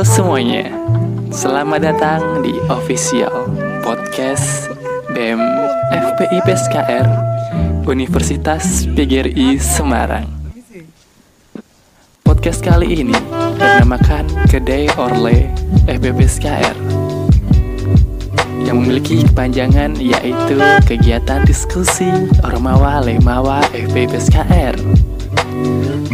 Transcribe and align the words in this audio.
Halo 0.00 0.16
semuanya, 0.16 0.64
selamat 1.28 1.80
datang 1.84 2.40
di 2.40 2.56
official 2.72 3.52
podcast 3.84 4.72
BEM 5.12 5.36
FPI 5.92 6.40
PSKR 6.40 7.04
Universitas 7.84 8.88
PGRI 8.96 9.60
Semarang. 9.60 10.24
Podcast 12.24 12.64
kali 12.64 13.04
ini 13.04 13.12
bernamakan 13.60 14.24
Kedai 14.48 14.88
Orle 14.96 15.52
FPPSKR 15.84 16.80
yang 18.64 18.80
memiliki 18.80 19.20
kepanjangan 19.28 20.00
yaitu 20.00 20.56
kegiatan 20.88 21.44
diskusi 21.44 22.08
Ormawa 22.40 23.04
Lemawa 23.04 23.60
FPPSKR. 23.76 24.80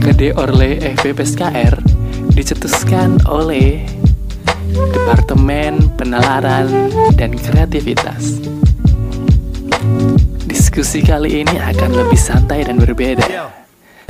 Kedai 0.03 0.35
Orle 0.35 0.83
FPPSKR 0.99 1.96
dicetuskan 2.37 3.17
oleh 3.25 3.81
Departemen 4.93 5.89
Penalaran 5.97 6.93
dan 7.17 7.33
Kreativitas. 7.33 8.45
Diskusi 10.45 11.01
kali 11.01 11.41
ini 11.41 11.57
akan 11.57 11.97
lebih 11.97 12.21
santai 12.21 12.69
dan 12.69 12.77
berbeda. 12.77 13.49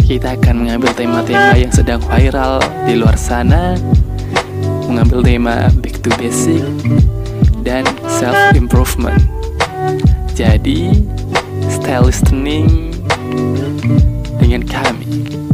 Kita 0.03 0.35
akan 0.35 0.67
mengambil 0.67 0.91
tema-tema 0.99 1.55
yang 1.55 1.71
sedang 1.71 2.03
viral 2.03 2.59
di 2.83 2.99
luar 2.99 3.15
sana, 3.15 3.79
mengambil 4.91 5.23
tema 5.23 5.71
back 5.79 6.03
to 6.03 6.11
basic 6.19 6.67
dan 7.63 7.87
self 8.11 8.35
improvement. 8.59 9.23
Jadi, 10.35 11.07
style 11.71 12.11
listening 12.11 12.91
dengan 14.43 14.67
kami 14.67 15.46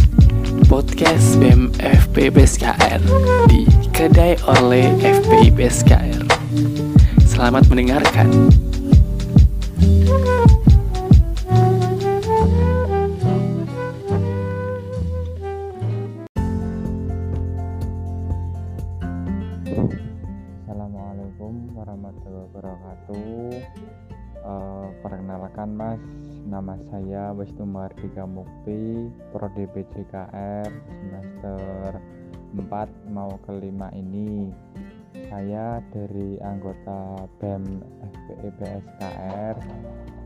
podcast 0.68 1.40
BEM 1.40 1.72
FP 1.80 2.30
PSKR 2.30 3.00
di 3.48 3.66
Kedai 3.90 4.36
Orle 4.46 4.94
FPI 5.00 5.48
PSKR. 5.54 6.22
Selamat 7.24 7.66
mendengarkan. 7.72 8.28
Assalamualaikum 20.62 21.72
warahmatullahi 21.74 22.46
wabarakatuh. 22.52 23.32
Uh, 24.42 24.86
perkenalkan 25.00 25.68
Mas, 25.74 26.02
nama 26.52 26.76
saya 26.92 27.32
Wisnu 27.32 27.64
Mardika 27.64 28.28
Mukti, 28.28 29.08
Prodi 29.32 29.64
PJKR 29.72 30.68
semester 30.84 31.96
4 32.52 33.08
mau 33.08 33.40
ke 33.40 33.56
5 33.56 33.72
ini. 33.96 34.52
Saya 35.32 35.80
dari 35.88 36.36
anggota 36.44 37.24
BEM 37.40 37.64
FPE 38.04 38.48
PSKR 38.60 39.56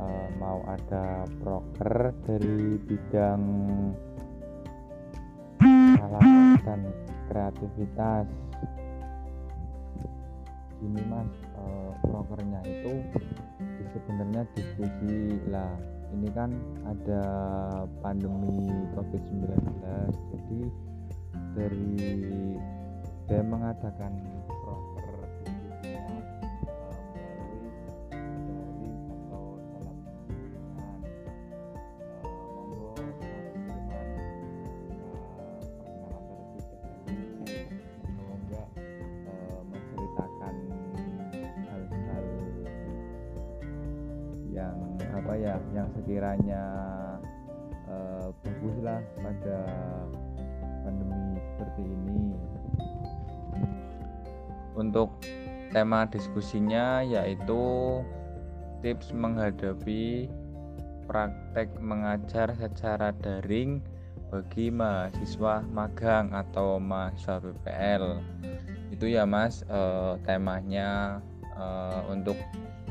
uh, 0.03 0.29
mau 0.43 0.67
ada 0.67 1.23
proker 1.39 2.11
dari 2.27 2.75
bidang 2.83 3.43
alat 6.03 6.59
dan 6.67 6.91
kreativitas 7.31 8.27
gini 10.83 11.03
mas 11.07 11.31
prokernya 12.03 12.61
itu 12.67 12.95
sebenarnya 13.95 14.43
diskusi 14.55 15.41
lah 15.49 15.96
ini 16.17 16.29
kan 16.33 16.51
ada 16.89 17.23
pandemi 18.01 18.73
covid-19 18.97 19.45
jadi 20.33 20.61
dari 21.53 21.93
saya 23.29 23.43
mengadakan 23.45 24.13
ya 45.47 45.57
yang 45.71 45.87
sekiranya 45.95 46.63
uh, 47.87 48.35
baguslah 48.43 48.99
pada 49.23 49.59
pandemi 50.83 51.39
seperti 51.39 51.83
ini. 51.87 52.35
Untuk 54.75 55.23
tema 55.71 56.05
diskusinya 56.11 57.01
yaitu 57.07 58.03
tips 58.83 59.15
menghadapi 59.15 60.27
praktek 61.07 61.71
mengajar 61.79 62.51
secara 62.59 63.15
daring 63.23 63.81
bagi 64.29 64.75
mahasiswa 64.75 65.63
magang 65.71 66.35
atau 66.35 66.83
mahasiswa 66.83 67.39
PPL 67.39 68.19
itu 68.91 69.15
ya 69.15 69.23
mas 69.23 69.63
eh, 69.71 70.15
temanya 70.27 71.23
eh, 71.55 72.01
untuk 72.11 72.35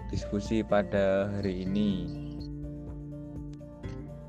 diskusi 0.08 0.64
pada 0.64 1.28
hari 1.28 1.68
ini 1.68 2.25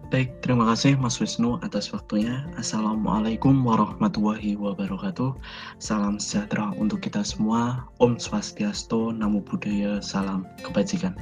Baik, 0.06 0.39
terima 0.39 0.71
kasih 0.71 0.94
Mas 1.03 1.19
Wisnu 1.19 1.59
atas 1.67 1.91
waktunya. 1.91 2.47
Assalamualaikum 2.55 3.59
warahmatullahi 3.67 4.55
wabarakatuh. 4.55 5.34
Salam 5.83 6.22
sejahtera 6.22 6.71
untuk 6.78 7.03
kita 7.03 7.27
semua. 7.27 7.91
Om 7.99 8.15
Swastiastu, 8.15 9.11
Namo 9.11 9.43
Buddhaya, 9.43 9.99
Salam 9.99 10.47
Kebajikan. 10.62 11.19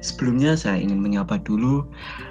Sebelumnya 0.00 0.56
saya 0.56 0.80
ingin 0.80 0.96
menyapa 0.96 1.44
dulu 1.44 1.84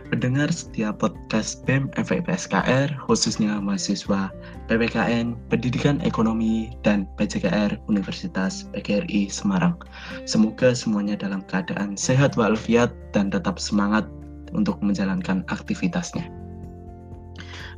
pendengar 0.09 0.49
setiap 0.49 1.05
podcast 1.05 1.61
BEM 1.69 1.93
FEPSKR, 2.01 2.89
khususnya 3.05 3.61
mahasiswa 3.61 4.33
PPKN, 4.65 5.37
Pendidikan 5.53 6.01
Ekonomi, 6.01 6.73
dan 6.81 7.05
PJKR 7.21 7.77
Universitas 7.85 8.65
PGRI 8.73 9.29
Semarang. 9.29 9.77
Semoga 10.25 10.73
semuanya 10.73 11.13
dalam 11.13 11.45
keadaan 11.45 11.93
sehat 11.93 12.33
walafiat 12.33 12.89
dan 13.13 13.29
tetap 13.29 13.61
semangat 13.61 14.09
untuk 14.53 14.81
menjalankan 14.81 15.45
aktivitasnya. 15.49 16.27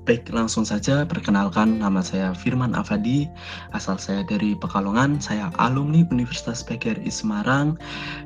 Baik, 0.02 0.34
langsung 0.34 0.66
saja 0.66 1.06
perkenalkan 1.06 1.78
nama 1.78 2.02
saya 2.02 2.34
Firman 2.34 2.74
Afadi, 2.74 3.30
asal 3.78 4.02
saya 4.02 4.26
dari 4.26 4.58
Pekalongan, 4.58 5.22
saya 5.22 5.54
alumni 5.62 6.02
Universitas 6.10 6.66
PGRI 6.66 7.06
Semarang 7.14 7.78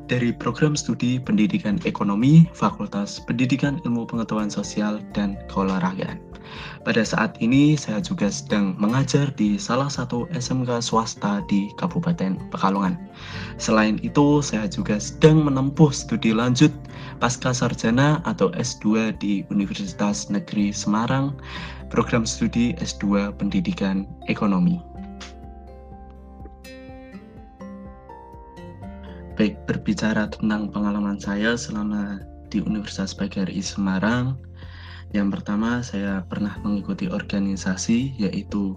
dari 0.07 0.31
program 0.31 0.79
studi 0.79 1.19
Pendidikan 1.19 1.75
Ekonomi, 1.83 2.47
Fakultas 2.55 3.19
Pendidikan 3.27 3.83
Ilmu 3.83 4.07
Pengetahuan 4.07 4.47
Sosial 4.47 5.03
dan 5.11 5.35
Keolahragaan. 5.51 6.34
Pada 6.85 7.01
saat 7.01 7.37
ini 7.41 7.73
saya 7.73 7.97
juga 8.01 8.29
sedang 8.29 8.77
mengajar 8.77 9.33
di 9.33 9.57
salah 9.57 9.89
satu 9.89 10.29
SMK 10.33 10.81
swasta 10.85 11.41
di 11.49 11.73
Kabupaten 11.81 12.37
Pekalongan. 12.53 12.97
Selain 13.57 13.97
itu, 14.05 14.39
saya 14.45 14.69
juga 14.69 15.01
sedang 15.01 15.41
menempuh 15.41 15.89
studi 15.89 16.29
lanjut 16.29 16.69
pasca 17.17 17.55
sarjana 17.55 18.21
atau 18.29 18.53
S2 18.53 19.17
di 19.17 19.41
Universitas 19.49 20.29
Negeri 20.29 20.69
Semarang, 20.69 21.33
program 21.89 22.27
studi 22.27 22.77
S2 22.77 23.33
Pendidikan 23.39 24.05
Ekonomi. 24.29 24.77
Baik, 29.35 29.59
berbicara 29.67 30.31
tentang 30.31 30.71
pengalaman 30.71 31.19
saya 31.19 31.59
selama 31.59 32.23
di 32.47 32.63
Universitas 32.63 33.11
PGRI 33.11 33.59
Semarang, 33.59 34.39
yang 35.15 35.31
pertama 35.31 35.79
saya 35.79 36.27
pernah 36.27 36.59
mengikuti 36.59 37.07
organisasi 37.07 38.19
yaitu 38.19 38.75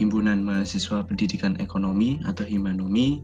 Himpunan 0.00 0.42
Mahasiswa 0.42 1.06
Pendidikan 1.06 1.54
Ekonomi 1.62 2.18
atau 2.26 2.42
Himanomi. 2.42 3.22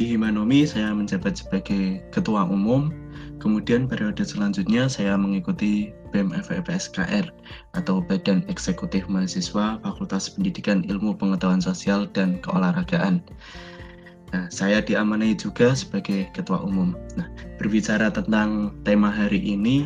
Di 0.00 0.16
Himanomi 0.16 0.64
saya 0.64 0.94
menjabat 0.94 1.42
sebagai 1.44 2.00
ketua 2.14 2.48
umum. 2.48 2.88
Kemudian 3.36 3.84
periode 3.84 4.24
selanjutnya 4.24 4.88
saya 4.88 5.12
mengikuti 5.18 5.92
BEM 6.16 6.32
FEPSKR 6.32 7.28
atau 7.76 8.00
Badan 8.00 8.48
Eksekutif 8.48 9.04
Mahasiswa 9.12 9.76
Fakultas 9.84 10.32
Pendidikan 10.32 10.88
Ilmu 10.88 11.20
Pengetahuan 11.20 11.60
Sosial 11.60 12.08
dan 12.16 12.40
Keolahragaan. 12.40 13.20
Nah, 14.32 14.48
saya 14.48 14.80
diamanai 14.80 15.36
juga 15.36 15.76
sebagai 15.76 16.32
ketua 16.32 16.64
umum. 16.64 16.96
Nah, 17.20 17.28
berbicara 17.60 18.08
tentang 18.08 18.72
tema 18.88 19.12
hari 19.12 19.38
ini 19.44 19.84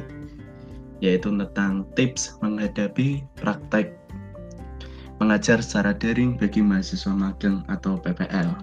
yaitu 1.00 1.32
tentang 1.32 1.88
tips 1.96 2.36
menghadapi 2.44 3.24
praktek 3.40 4.00
mengajar 5.20 5.60
secara 5.60 5.92
daring 5.92 6.40
bagi 6.40 6.64
mahasiswa 6.64 7.12
magang 7.12 7.60
atau 7.68 8.00
PPL. 8.00 8.56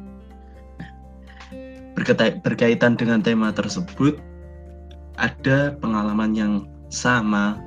Nah, 0.81 0.89
berkaitan 2.41 2.97
dengan 2.97 3.21
tema 3.21 3.53
tersebut, 3.53 4.17
ada 5.21 5.77
pengalaman 5.77 6.33
yang 6.33 6.53
sama, 6.89 7.61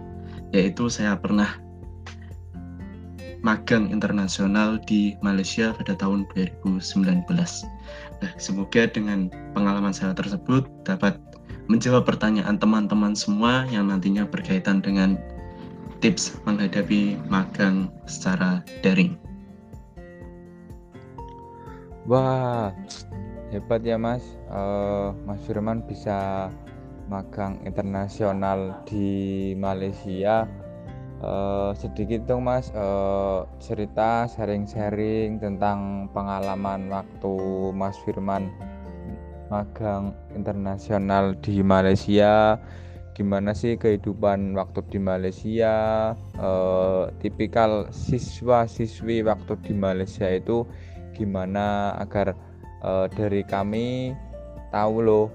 yaitu 0.51 0.91
saya 0.91 1.15
pernah 1.15 1.55
magang 3.41 3.89
internasional 3.89 4.77
di 4.85 5.17
Malaysia 5.25 5.73
pada 5.73 5.97
tahun 5.97 6.27
2019. 6.35 7.25
Nah, 8.21 8.33
semoga 8.37 8.85
dengan 8.91 9.33
pengalaman 9.57 9.95
saya 9.95 10.13
tersebut 10.13 10.67
dapat 10.85 11.17
menjawab 11.71 12.03
pertanyaan 12.03 12.59
teman-teman 12.59 13.15
semua 13.15 13.63
yang 13.71 13.87
nantinya 13.87 14.27
berkaitan 14.27 14.83
dengan 14.83 15.15
tips 16.03 16.35
menghadapi 16.43 17.15
magang 17.31 17.95
secara 18.11 18.67
daring. 18.83 19.15
Wah, 22.11 22.75
hebat 23.55 23.87
ya 23.87 23.95
Mas. 23.95 24.27
Uh, 24.51 25.15
Mas 25.23 25.39
Firman 25.47 25.87
bisa 25.87 26.51
magang 27.07 27.63
internasional 27.63 28.83
di 28.83 29.55
Malaysia 29.55 30.51
uh, 31.23 31.71
sedikit 31.77 32.25
dong 32.27 32.47
mas 32.47 32.73
uh, 32.75 33.45
cerita 33.61 34.27
sharing-sharing 34.31 35.43
tentang 35.43 36.11
pengalaman 36.15 36.89
waktu 36.91 37.35
mas 37.75 37.97
Firman 38.05 38.51
magang 39.51 40.15
internasional 40.33 41.35
di 41.43 41.61
Malaysia. 41.61 42.57
Gimana 43.19 43.53
sih 43.53 43.77
kehidupan 43.77 44.57
waktu 44.57 44.81
di 44.89 44.99
Malaysia? 45.03 45.75
Uh, 46.39 47.11
tipikal 47.21 47.91
siswa-siswi 47.93 49.27
waktu 49.27 49.59
di 49.67 49.75
Malaysia 49.77 50.31
itu 50.31 50.65
gimana 51.13 51.99
agar 52.01 52.33
uh, 52.81 53.05
dari 53.13 53.45
kami 53.45 54.17
tahu 54.73 55.05
loh 55.05 55.27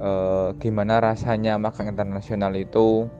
uh, 0.00 0.56
gimana 0.56 1.02
rasanya 1.02 1.60
magang 1.60 1.92
internasional 1.92 2.54
itu? 2.56 3.10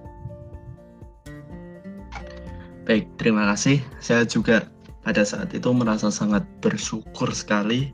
Baik, 2.88 3.08
terima 3.20 3.49
kasih. 3.52 3.81
Saya 4.00 4.25
juga 4.25 4.64
pada 5.05 5.25
saat 5.25 5.52
itu 5.52 5.69
merasa 5.76 6.08
sangat 6.08 6.44
bersyukur 6.64 7.28
sekali 7.37 7.93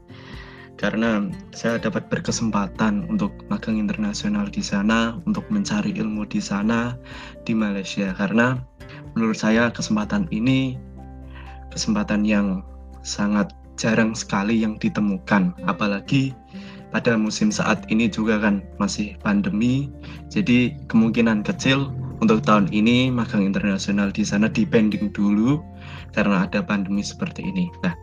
karena 0.80 1.28
saya 1.52 1.76
dapat 1.76 2.08
berkesempatan 2.08 3.04
untuk 3.12 3.36
magang 3.52 3.76
internasional 3.76 4.48
di 4.48 4.64
sana, 4.64 5.20
untuk 5.28 5.44
mencari 5.52 5.92
ilmu 5.92 6.24
di 6.24 6.40
sana 6.40 6.96
di 7.44 7.52
Malaysia. 7.52 8.16
Karena 8.16 8.56
menurut 9.12 9.36
saya 9.36 9.68
kesempatan 9.68 10.24
ini 10.32 10.80
kesempatan 11.68 12.24
yang 12.24 12.64
sangat 13.04 13.52
jarang 13.76 14.16
sekali 14.16 14.64
yang 14.64 14.80
ditemukan, 14.80 15.52
apalagi 15.68 16.32
pada 16.90 17.14
musim 17.14 17.52
saat 17.52 17.84
ini 17.92 18.08
juga 18.08 18.40
kan 18.40 18.64
masih 18.80 19.20
pandemi, 19.20 19.92
jadi 20.32 20.74
kemungkinan 20.88 21.44
kecil 21.44 21.92
untuk 22.24 22.40
tahun 22.44 22.72
ini 22.72 23.12
magang 23.12 23.44
internasional 23.44 24.12
di 24.12 24.24
sana 24.24 24.48
dipending 24.48 25.12
dulu 25.12 25.60
karena 26.12 26.44
ada 26.48 26.60
pandemi 26.60 27.00
seperti 27.00 27.46
ini. 27.46 27.72
Nah, 27.80 27.94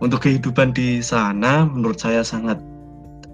untuk 0.00 0.28
kehidupan 0.28 0.76
di 0.76 1.00
sana 1.00 1.64
menurut 1.64 1.96
saya 1.96 2.20
sangat 2.20 2.60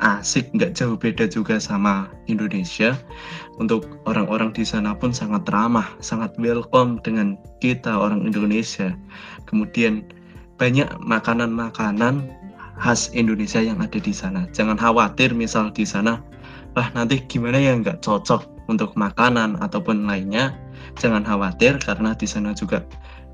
asik, 0.02 0.50
nggak 0.54 0.74
jauh 0.74 0.98
beda 0.98 1.30
juga 1.30 1.62
sama 1.62 2.10
Indonesia. 2.26 2.98
Untuk 3.62 4.02
orang-orang 4.10 4.50
di 4.50 4.66
sana 4.66 4.98
pun 4.98 5.14
sangat 5.14 5.46
ramah, 5.50 5.86
sangat 6.02 6.34
welcome 6.42 6.98
dengan 7.06 7.38
kita 7.62 7.90
orang 7.90 8.26
Indonesia. 8.26 8.90
Kemudian 9.46 10.02
banyak 10.58 10.90
makanan-makanan 10.98 12.26
khas 12.82 13.14
Indonesia 13.14 13.62
yang 13.62 13.78
ada 13.78 13.98
di 14.02 14.10
sana. 14.10 14.50
Jangan 14.50 14.74
khawatir 14.74 15.30
misal 15.30 15.70
di 15.70 15.86
sana, 15.86 16.18
wah 16.74 16.88
nanti 16.98 17.22
gimana 17.30 17.62
ya 17.62 17.78
nggak 17.78 18.02
cocok 18.02 18.42
untuk 18.66 18.94
makanan 18.98 19.58
ataupun 19.60 20.06
lainnya 20.06 20.54
jangan 20.98 21.24
khawatir 21.24 21.76
karena 21.82 22.16
di 22.16 22.26
sana 22.26 22.56
juga 22.56 22.84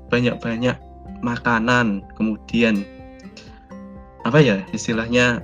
banyak-banyak 0.09 0.75
makanan 1.21 2.03
kemudian 2.15 2.83
apa 4.27 4.39
ya 4.39 4.57
istilahnya 4.75 5.43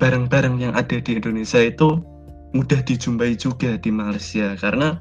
barang-barang 0.00 0.60
yang 0.60 0.72
ada 0.76 1.00
di 1.00 1.16
Indonesia 1.16 1.60
itu 1.60 2.00
mudah 2.52 2.80
dijumpai 2.84 3.36
juga 3.36 3.76
di 3.76 3.90
Malaysia 3.92 4.56
karena 4.56 5.00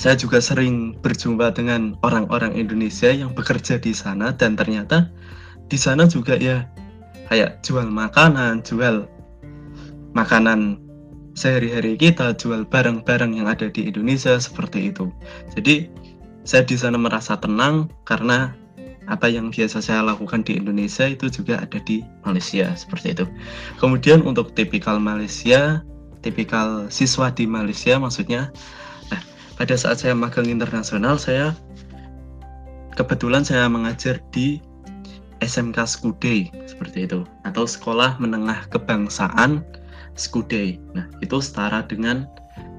saya 0.00 0.16
juga 0.16 0.40
sering 0.40 0.96
berjumpa 1.04 1.52
dengan 1.52 1.94
orang-orang 2.00 2.56
Indonesia 2.56 3.12
yang 3.12 3.36
bekerja 3.36 3.76
di 3.76 3.92
sana 3.92 4.32
dan 4.32 4.56
ternyata 4.56 5.12
di 5.68 5.76
sana 5.76 6.08
juga 6.08 6.36
ya 6.40 6.64
kayak 7.28 7.60
jual 7.64 7.88
makanan, 7.88 8.64
jual 8.64 9.08
makanan 10.16 10.80
sehari-hari 11.32 11.96
kita 11.96 12.36
jual 12.36 12.64
barang-barang 12.68 13.36
yang 13.40 13.48
ada 13.48 13.72
di 13.72 13.88
Indonesia 13.88 14.36
seperti 14.36 14.92
itu. 14.92 15.08
Jadi 15.56 15.88
saya 16.44 16.64
di 16.66 16.76
sana 16.76 17.00
merasa 17.00 17.38
tenang 17.40 17.88
karena 18.04 18.52
apa 19.10 19.26
yang 19.26 19.50
biasa 19.50 19.82
saya 19.82 20.02
lakukan 20.04 20.46
di 20.46 20.58
Indonesia 20.58 21.08
itu 21.08 21.26
juga 21.30 21.62
ada 21.62 21.78
di 21.82 22.06
Malaysia 22.22 22.70
seperti 22.78 23.18
itu. 23.18 23.26
Kemudian 23.82 24.22
untuk 24.22 24.54
tipikal 24.54 25.02
Malaysia, 25.02 25.82
tipikal 26.22 26.86
siswa 26.92 27.30
di 27.34 27.46
Malaysia 27.46 27.98
maksudnya, 27.98 28.54
nah 29.10 29.20
pada 29.58 29.74
saat 29.74 29.98
saya 29.98 30.14
magang 30.14 30.46
internasional 30.46 31.18
saya 31.18 31.56
kebetulan 32.94 33.42
saya 33.42 33.66
mengajar 33.66 34.20
di 34.30 34.60
SMK 35.42 35.78
Skudai 35.88 36.54
seperti 36.70 37.10
itu 37.10 37.26
atau 37.42 37.66
Sekolah 37.66 38.14
Menengah 38.22 38.70
Kebangsaan 38.70 39.66
Skudai. 40.14 40.78
Nah, 40.94 41.08
itu 41.18 41.42
setara 41.42 41.82
dengan 41.82 42.28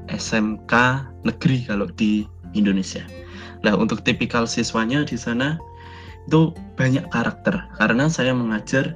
SMK 0.07 0.71
negeri 1.27 1.67
kalau 1.67 1.91
di 1.91 2.23
Indonesia. 2.55 3.03
Nah, 3.67 3.75
untuk 3.75 4.03
tipikal 4.07 4.47
siswanya 4.47 5.03
di 5.03 5.19
sana 5.19 5.59
itu 6.27 6.55
banyak 6.79 7.03
karakter 7.11 7.67
karena 7.77 8.07
saya 8.07 8.31
mengajar 8.31 8.95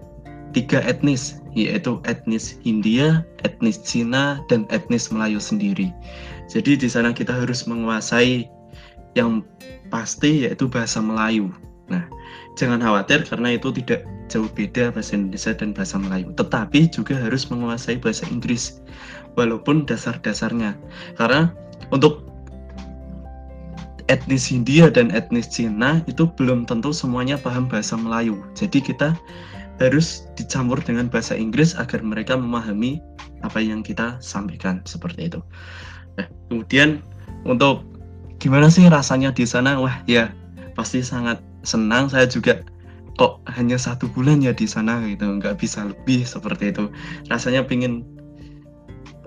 tiga 0.56 0.80
etnis 0.84 1.44
yaitu 1.58 1.98
etnis 2.06 2.62
Hindia, 2.62 3.26
etnis 3.42 3.82
Cina, 3.82 4.46
dan 4.46 4.70
etnis 4.70 5.10
Melayu 5.10 5.42
sendiri. 5.42 5.90
Jadi 6.46 6.78
di 6.78 6.86
sana 6.86 7.10
kita 7.10 7.34
harus 7.34 7.66
menguasai 7.66 8.46
yang 9.18 9.42
pasti 9.90 10.46
yaitu 10.46 10.70
bahasa 10.70 11.02
Melayu. 11.02 11.50
Nah, 11.90 12.06
jangan 12.60 12.78
khawatir 12.78 13.26
karena 13.26 13.58
itu 13.58 13.74
tidak 13.74 14.06
jauh 14.30 14.48
beda 14.54 14.94
bahasa 14.94 15.18
Indonesia 15.18 15.56
dan 15.58 15.74
bahasa 15.74 15.96
Melayu. 15.98 16.30
Tetapi 16.38 16.94
juga 16.94 17.18
harus 17.18 17.50
menguasai 17.50 17.98
bahasa 17.98 18.28
Inggris 18.30 18.84
walaupun 19.40 19.88
dasar-dasarnya. 19.88 20.78
Karena 21.18 21.50
untuk 21.90 22.27
etnis 24.08 24.48
Hindia 24.48 24.88
dan 24.88 25.12
etnis 25.12 25.48
Cina 25.52 26.04
itu 26.08 26.28
belum 26.40 26.64
tentu 26.68 26.96
semuanya 26.96 27.36
paham 27.36 27.68
bahasa 27.68 28.00
Melayu. 28.00 28.40
Jadi 28.56 28.80
kita 28.80 29.16
harus 29.78 30.26
dicampur 30.34 30.82
dengan 30.82 31.12
bahasa 31.12 31.38
Inggris 31.38 31.78
agar 31.78 32.02
mereka 32.02 32.34
memahami 32.34 32.98
apa 33.46 33.62
yang 33.62 33.86
kita 33.86 34.18
sampaikan 34.24 34.82
seperti 34.90 35.30
itu. 35.30 35.40
Nah, 36.18 36.26
kemudian 36.50 37.04
untuk 37.46 37.86
gimana 38.42 38.72
sih 38.74 38.90
rasanya 38.90 39.30
di 39.30 39.46
sana? 39.46 39.78
Wah, 39.78 40.02
ya 40.10 40.34
pasti 40.74 41.06
sangat 41.06 41.42
senang 41.66 42.10
saya 42.10 42.26
juga 42.26 42.64
kok 43.18 43.42
hanya 43.50 43.82
satu 43.82 44.06
bulan 44.14 44.46
ya 44.46 44.54
di 44.54 44.70
sana 44.70 45.02
gitu 45.10 45.26
nggak 45.42 45.58
bisa 45.58 45.90
lebih 45.90 46.22
seperti 46.22 46.70
itu 46.70 46.86
rasanya 47.34 47.66
pingin 47.66 48.06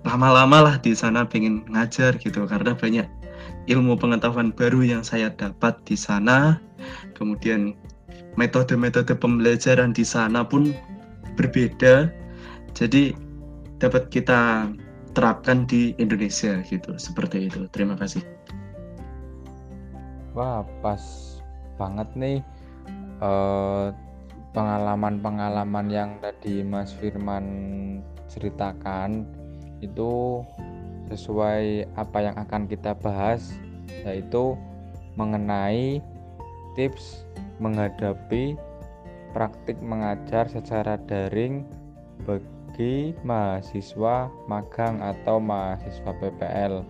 lama-lama 0.06 0.62
lah 0.62 0.76
di 0.78 0.94
sana 0.94 1.26
pengen 1.26 1.66
ngajar 1.66 2.14
gitu 2.22 2.46
karena 2.46 2.72
banyak 2.72 3.04
ilmu 3.70 3.94
pengetahuan 3.94 4.50
baru 4.50 4.82
yang 4.82 5.06
saya 5.06 5.30
dapat 5.30 5.78
di 5.86 5.94
sana. 5.94 6.58
Kemudian 7.14 7.78
metode-metode 8.34 9.14
pembelajaran 9.14 9.94
di 9.94 10.02
sana 10.02 10.42
pun 10.42 10.74
berbeda. 11.38 12.10
Jadi 12.74 13.14
dapat 13.78 14.10
kita 14.10 14.70
terapkan 15.14 15.66
di 15.70 15.94
Indonesia 16.02 16.58
gitu 16.66 16.98
seperti 16.98 17.46
itu. 17.46 17.70
Terima 17.70 17.94
kasih. 17.94 18.22
Wah 20.34 20.62
pas 20.82 21.02
banget 21.78 22.06
nih 22.14 22.38
eh, 23.22 23.86
pengalaman-pengalaman 24.50 25.86
yang 25.90 26.10
tadi 26.18 26.62
Mas 26.66 26.90
Firman 26.94 27.46
ceritakan 28.30 29.26
itu 29.82 30.42
sesuai 31.10 31.90
apa 31.98 32.18
yang 32.22 32.36
akan 32.38 32.70
kita 32.70 32.94
bahas 32.94 33.54
yaitu 34.06 34.54
mengenai 35.18 35.98
tips 36.78 37.26
menghadapi 37.58 38.54
praktik 39.36 39.78
mengajar 39.82 40.46
secara 40.46 40.98
daring 41.06 41.66
bagi 42.26 43.14
mahasiswa 43.26 44.30
magang 44.46 45.02
atau 45.02 45.38
mahasiswa 45.38 46.10
PPL. 46.18 46.82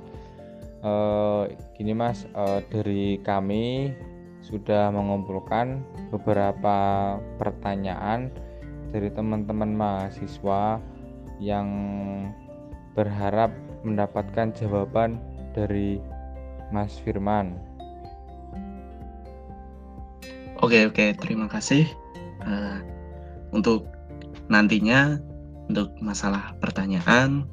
Uh, 0.80 1.44
eh, 1.44 1.58
gini 1.76 1.92
mas, 1.92 2.24
uh, 2.32 2.64
dari 2.72 3.20
kami 3.20 3.92
sudah 4.40 4.88
mengumpulkan 4.88 5.84
beberapa 6.08 6.78
pertanyaan 7.36 8.32
dari 8.88 9.12
teman-teman 9.12 9.76
mahasiswa 9.76 10.80
yang 11.36 11.68
berharap 12.96 13.52
mendapatkan 13.82 14.52
jawaban 14.56 15.20
dari 15.56 15.98
Mas 16.70 16.98
Firman. 17.02 17.56
Oke 20.60 20.86
oke. 20.86 21.16
Terima 21.16 21.48
kasih. 21.48 21.88
Uh, 22.44 22.80
untuk 23.50 23.88
nantinya 24.52 25.16
untuk 25.70 25.94
masalah 26.02 26.52
pertanyaan 26.58 27.46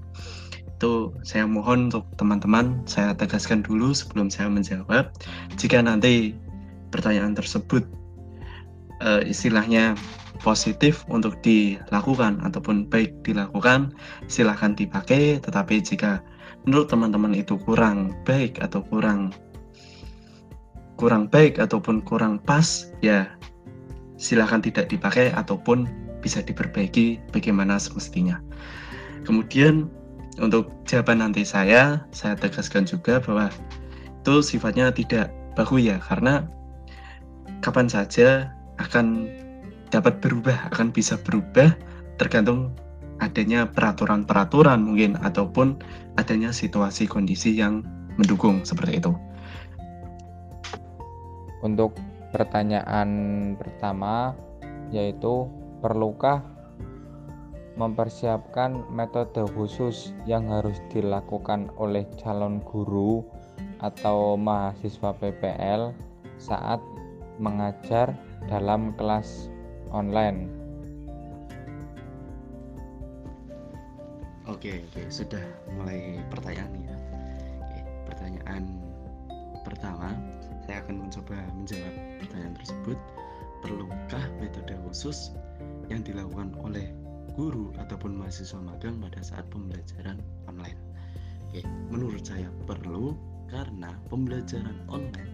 itu 0.77 1.09
saya 1.25 1.49
mohon 1.49 1.89
untuk 1.89 2.05
teman-teman 2.21 2.85
saya 2.85 3.17
tegaskan 3.17 3.65
dulu 3.65 3.95
sebelum 3.95 4.29
saya 4.29 4.51
menjawab. 4.51 5.09
Jika 5.57 5.81
nanti 5.81 6.37
pertanyaan 6.93 7.33
tersebut 7.33 7.81
uh, 9.01 9.21
istilahnya 9.25 9.97
positif 10.41 11.05
untuk 11.09 11.39
dilakukan 11.41 12.41
ataupun 12.43 12.87
baik 12.87 13.13
dilakukan 13.25 13.93
silahkan 14.29 14.73
dipakai. 14.77 15.41
Tetapi 15.41 15.81
jika 15.81 16.21
menurut 16.65 16.89
teman-teman 16.89 17.33
itu 17.33 17.55
kurang 17.63 18.13
baik 18.27 18.59
atau 18.59 18.83
kurang 18.87 19.33
kurang 20.97 21.29
baik 21.29 21.61
ataupun 21.61 22.01
kurang 22.01 22.41
pas 22.41 22.89
ya 23.05 23.29
silahkan 24.17 24.59
tidak 24.65 24.89
dipakai 24.89 25.29
ataupun 25.29 25.85
bisa 26.19 26.41
diperbaiki 26.41 27.21
bagaimana 27.29 27.77
semestinya. 27.77 28.41
Kemudian 29.23 29.87
untuk 30.41 30.73
jawaban 30.89 31.21
nanti 31.21 31.45
saya 31.45 32.01
saya 32.09 32.33
tegaskan 32.33 32.85
juga 32.85 33.21
bahwa 33.21 33.49
itu 34.21 34.43
sifatnya 34.43 34.91
tidak 34.91 35.31
baku 35.55 35.79
ya 35.79 36.01
karena 36.03 36.45
kapan 37.63 37.87
saja 37.87 38.51
akan 38.77 39.31
dapat 39.89 40.19
berubah, 40.19 40.71
akan 40.73 40.91
bisa 40.91 41.15
berubah 41.21 41.75
tergantung 42.17 42.73
adanya 43.17 43.65
peraturan-peraturan 43.69 44.81
mungkin 44.81 45.17
ataupun 45.21 45.81
adanya 46.21 46.53
situasi 46.53 47.09
kondisi 47.09 47.53
yang 47.57 47.81
mendukung 48.17 48.65
seperti 48.65 49.01
itu. 49.01 49.13
Untuk 51.65 51.97
pertanyaan 52.29 53.09
pertama 53.57 54.37
yaitu 54.93 55.49
perlukah 55.81 56.45
mempersiapkan 57.77 58.89
metode 58.89 59.45
khusus 59.53 60.13
yang 60.25 60.49
harus 60.49 60.81
dilakukan 60.89 61.69
oleh 61.77 62.09
calon 62.17 62.57
guru 62.65 63.21
atau 63.77 64.33
mahasiswa 64.33 65.13
PPL 65.13 65.93
saat 66.41 66.81
mengajar 67.37 68.17
dalam 68.49 68.97
kelas 68.97 69.53
online. 69.91 70.47
Oke, 74.47 74.79
oke, 74.87 75.01
sudah 75.11 75.43
mulai 75.75 76.23
pertanyaan 76.31 76.71
ya. 76.87 76.95
Oke, 77.67 77.81
pertanyaan 78.07 78.63
pertama, 79.67 80.15
saya 80.63 80.79
akan 80.87 81.03
mencoba 81.03 81.35
menjawab 81.51 81.93
pertanyaan 82.23 82.55
tersebut. 82.55 82.97
Perlukah 83.59 84.25
metode 84.39 84.77
khusus 84.87 85.35
yang 85.91 85.99
dilakukan 86.05 86.55
oleh 86.63 86.87
guru 87.35 87.75
ataupun 87.75 88.15
mahasiswa 88.15 88.57
magang 88.63 89.03
pada 89.03 89.19
saat 89.19 89.43
pembelajaran 89.51 90.23
online? 90.47 90.79
Oke, 91.51 91.61
menurut 91.91 92.23
saya 92.23 92.47
perlu 92.63 93.19
karena 93.51 93.95
pembelajaran 94.07 94.79
online 94.87 95.31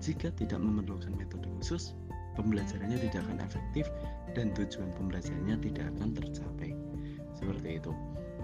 jika 0.00 0.28
tidak 0.36 0.60
memerlukan 0.60 1.12
metode 1.16 1.48
khusus 1.60 1.96
pembelajarannya 2.34 2.98
tidak 3.08 3.20
akan 3.26 3.38
efektif 3.42 3.86
dan 4.34 4.50
tujuan 4.54 4.90
pembelajarannya 4.98 5.56
tidak 5.62 5.86
akan 5.96 6.08
tercapai. 6.14 6.70
Seperti 7.38 7.68
itu. 7.82 7.92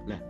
Nah 0.07 0.21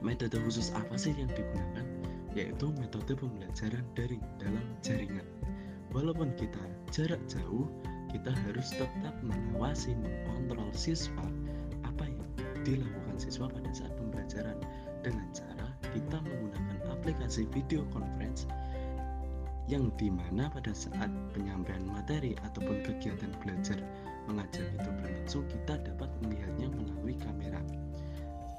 metode 0.00 0.36
khusus 0.40 0.72
apa 0.76 0.96
sih 0.96 1.12
yang 1.16 1.28
digunakan? 1.32 1.84
Yaitu 2.32 2.70
metode 2.78 3.12
pembelajaran 3.18 3.84
daring 3.98 4.22
dalam 4.38 4.64
jaringan. 4.80 5.26
Walaupun 5.90 6.30
kita 6.38 6.62
jarak 6.94 7.20
jauh 7.26 7.66
kita 8.10 8.30
harus 8.46 8.74
tetap 8.74 9.14
mengawasi 9.22 9.94
mengontrol 9.98 10.70
siswa 10.74 11.26
apa 11.86 12.06
yang 12.06 12.26
dilakukan 12.62 13.16
siswa 13.18 13.50
pada 13.50 13.70
saat 13.74 13.92
pembelajaran. 13.98 14.58
Dengan 15.00 15.26
cara 15.32 15.68
kita 15.96 16.20
menggunakan 16.20 16.92
aplikasi 16.92 17.48
video 17.50 17.88
conference 17.88 18.44
yang 19.70 19.86
di 19.94 20.10
mana 20.10 20.50
pada 20.50 20.74
saat 20.74 21.06
penyampaian 21.30 21.86
materi 21.86 22.34
ataupun 22.42 22.82
kegiatan 22.82 23.30
belajar 23.38 23.78
mengajar 24.26 24.66
itu 24.66 24.90
berlangsung 24.98 25.46
kita 25.46 25.78
dapat 25.86 26.10
melihatnya 26.26 26.66
melalui 26.74 27.14
kamera. 27.14 27.62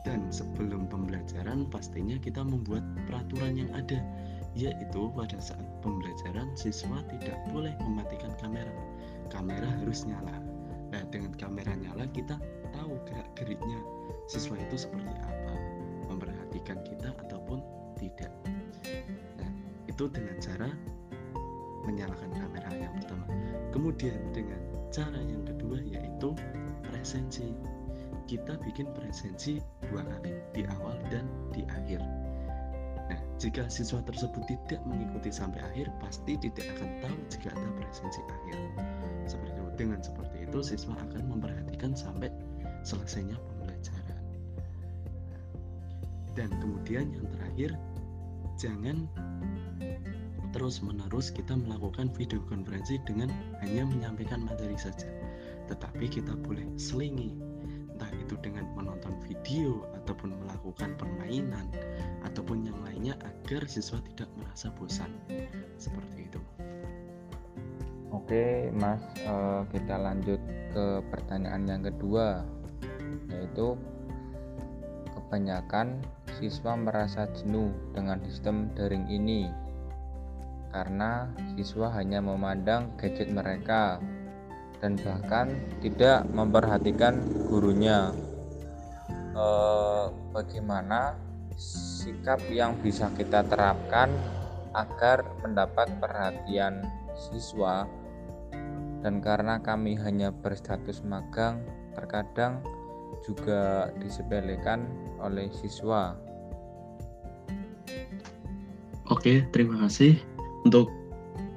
Dan 0.07 0.31
sebelum 0.31 0.87
pembelajaran 0.87 1.67
pastinya 1.67 2.15
kita 2.23 2.41
membuat 2.41 2.81
peraturan 3.11 3.59
yang 3.59 3.69
ada 3.75 3.99
yaitu 4.55 5.11
pada 5.11 5.35
saat 5.39 5.63
pembelajaran 5.83 6.47
siswa 6.55 7.03
tidak 7.11 7.37
boleh 7.51 7.75
mematikan 7.83 8.31
kamera. 8.39 8.71
Kamera 9.27 9.67
harus 9.83 10.07
nyala. 10.07 10.39
Nah 10.95 11.03
dengan 11.11 11.35
kamera 11.35 11.75
nyala 11.75 12.07
kita 12.15 12.39
tahu 12.71 12.95
gerak 13.03 13.27
geriknya 13.35 13.79
siswa 14.31 14.55
itu 14.55 14.87
seperti 14.87 15.11
apa 15.23 15.55
memperhatikan 16.07 16.79
kita 16.87 17.11
ataupun 17.27 17.59
tidak. 17.99 18.31
Nah 19.39 19.51
itu 19.87 20.07
dengan 20.07 20.35
cara 20.39 20.71
menyalakan 21.85 22.29
kamera 22.33 22.69
yang 22.73 22.93
pertama. 22.99 23.25
Kemudian 23.71 24.19
dengan 24.35 24.59
cara 24.91 25.19
yang 25.19 25.43
kedua 25.47 25.79
yaitu 25.81 26.35
presensi. 26.85 27.55
Kita 28.29 28.55
bikin 28.63 28.87
presensi 28.95 29.59
dua 29.91 30.07
kali 30.07 30.31
di 30.55 30.63
awal 30.79 30.95
dan 31.11 31.27
di 31.51 31.67
akhir. 31.67 31.99
Nah 33.11 33.19
jika 33.35 33.67
siswa 33.67 33.99
tersebut 34.07 34.47
tidak 34.47 34.79
mengikuti 34.87 35.27
sampai 35.27 35.59
akhir 35.59 35.91
pasti 35.99 36.39
tidak 36.39 36.63
akan 36.79 36.89
tahu 37.03 37.17
jika 37.27 37.51
ada 37.51 37.69
presensi 37.75 38.21
akhir. 38.23 38.57
Seperti 39.27 39.51
itu. 39.51 39.63
Dengan 39.75 39.99
seperti 39.99 40.37
itu 40.47 40.59
siswa 40.61 40.93
akan 40.95 41.23
memperhatikan 41.27 41.91
sampai 41.97 42.29
selesainya 42.87 43.35
pembelajaran. 43.35 44.21
Dan 46.37 46.49
kemudian 46.61 47.11
yang 47.11 47.27
terakhir 47.35 47.71
jangan 48.61 49.09
terus-menerus 50.51 51.31
kita 51.31 51.55
melakukan 51.55 52.11
video 52.11 52.43
konferensi 52.47 52.99
dengan 53.07 53.31
hanya 53.63 53.87
menyampaikan 53.87 54.43
materi 54.43 54.75
saja. 54.75 55.07
Tetapi 55.71 56.05
kita 56.11 56.35
boleh 56.43 56.67
selingi, 56.75 57.31
entah 57.95 58.11
itu 58.19 58.35
dengan 58.43 58.67
menonton 58.75 59.15
video 59.23 59.87
ataupun 60.03 60.35
melakukan 60.43 60.95
permainan 60.99 61.71
ataupun 62.27 62.67
yang 62.67 62.77
lainnya 62.83 63.15
agar 63.23 63.63
siswa 63.67 64.03
tidak 64.11 64.27
merasa 64.35 64.67
bosan. 64.75 65.11
Seperti 65.79 66.27
itu. 66.27 66.41
Oke, 68.11 68.67
Mas, 68.75 68.99
uh, 69.23 69.63
kita 69.71 69.95
lanjut 69.95 70.39
ke 70.75 70.85
pertanyaan 71.07 71.63
yang 71.63 71.83
kedua, 71.87 72.43
yaitu 73.31 73.79
kebanyakan 75.15 76.03
siswa 76.35 76.75
merasa 76.75 77.27
jenuh 77.31 77.71
dengan 77.95 78.19
sistem 78.27 78.67
daring 78.75 79.07
ini 79.07 79.47
karena 80.71 81.27
siswa 81.53 81.91
hanya 81.99 82.23
memandang 82.23 82.95
gadget 82.95 83.27
mereka 83.27 83.99
dan 84.79 84.97
bahkan 84.97 85.53
tidak 85.83 86.25
memperhatikan 86.31 87.21
gurunya. 87.51 88.09
E, 89.35 89.47
bagaimana 90.33 91.15
sikap 91.59 92.41
yang 92.49 92.73
bisa 92.81 93.11
kita 93.13 93.45
terapkan 93.45 94.09
agar 94.73 95.21
mendapat 95.45 95.91
perhatian 96.01 96.81
siswa? 97.13 97.85
Dan 99.05 99.21
karena 99.21 99.61
kami 99.61 99.97
hanya 100.01 100.33
berstatus 100.33 101.05
magang, 101.05 101.61
terkadang 101.93 102.61
juga 103.21 103.91
disepelekan 104.01 104.87
oleh 105.21 105.49
siswa. 105.53 106.17
Oke, 109.11 109.43
terima 109.51 109.75
kasih. 109.85 110.17
Untuk 110.65 110.89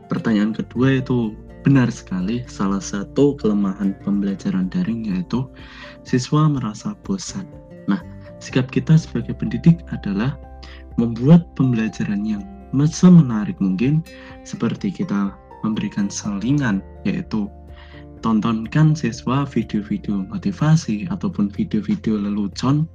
pertanyaan 0.08 0.56
kedua 0.56 1.00
itu 1.00 1.36
benar 1.64 1.88
sekali 1.88 2.44
salah 2.44 2.80
satu 2.80 3.40
kelemahan 3.40 3.96
pembelajaran 4.04 4.68
daring 4.68 5.08
yaitu 5.08 5.48
siswa 6.04 6.48
merasa 6.48 6.92
bosan. 7.04 7.48
Nah, 7.88 8.04
sikap 8.40 8.68
kita 8.68 9.00
sebagai 9.00 9.32
pendidik 9.32 9.80
adalah 9.88 10.36
membuat 11.00 11.48
pembelajaran 11.56 12.22
yang 12.22 12.44
semenarik 12.84 13.56
mungkin 13.62 14.02
seperti 14.42 14.90
kita 14.90 15.32
memberikan 15.64 16.12
selingan 16.12 16.84
yaitu 17.08 17.48
tontonkan 18.20 18.96
siswa 18.96 19.44
video-video 19.48 20.24
motivasi 20.32 21.08
ataupun 21.12 21.52
video-video 21.52 22.16
lelucon 22.16 22.88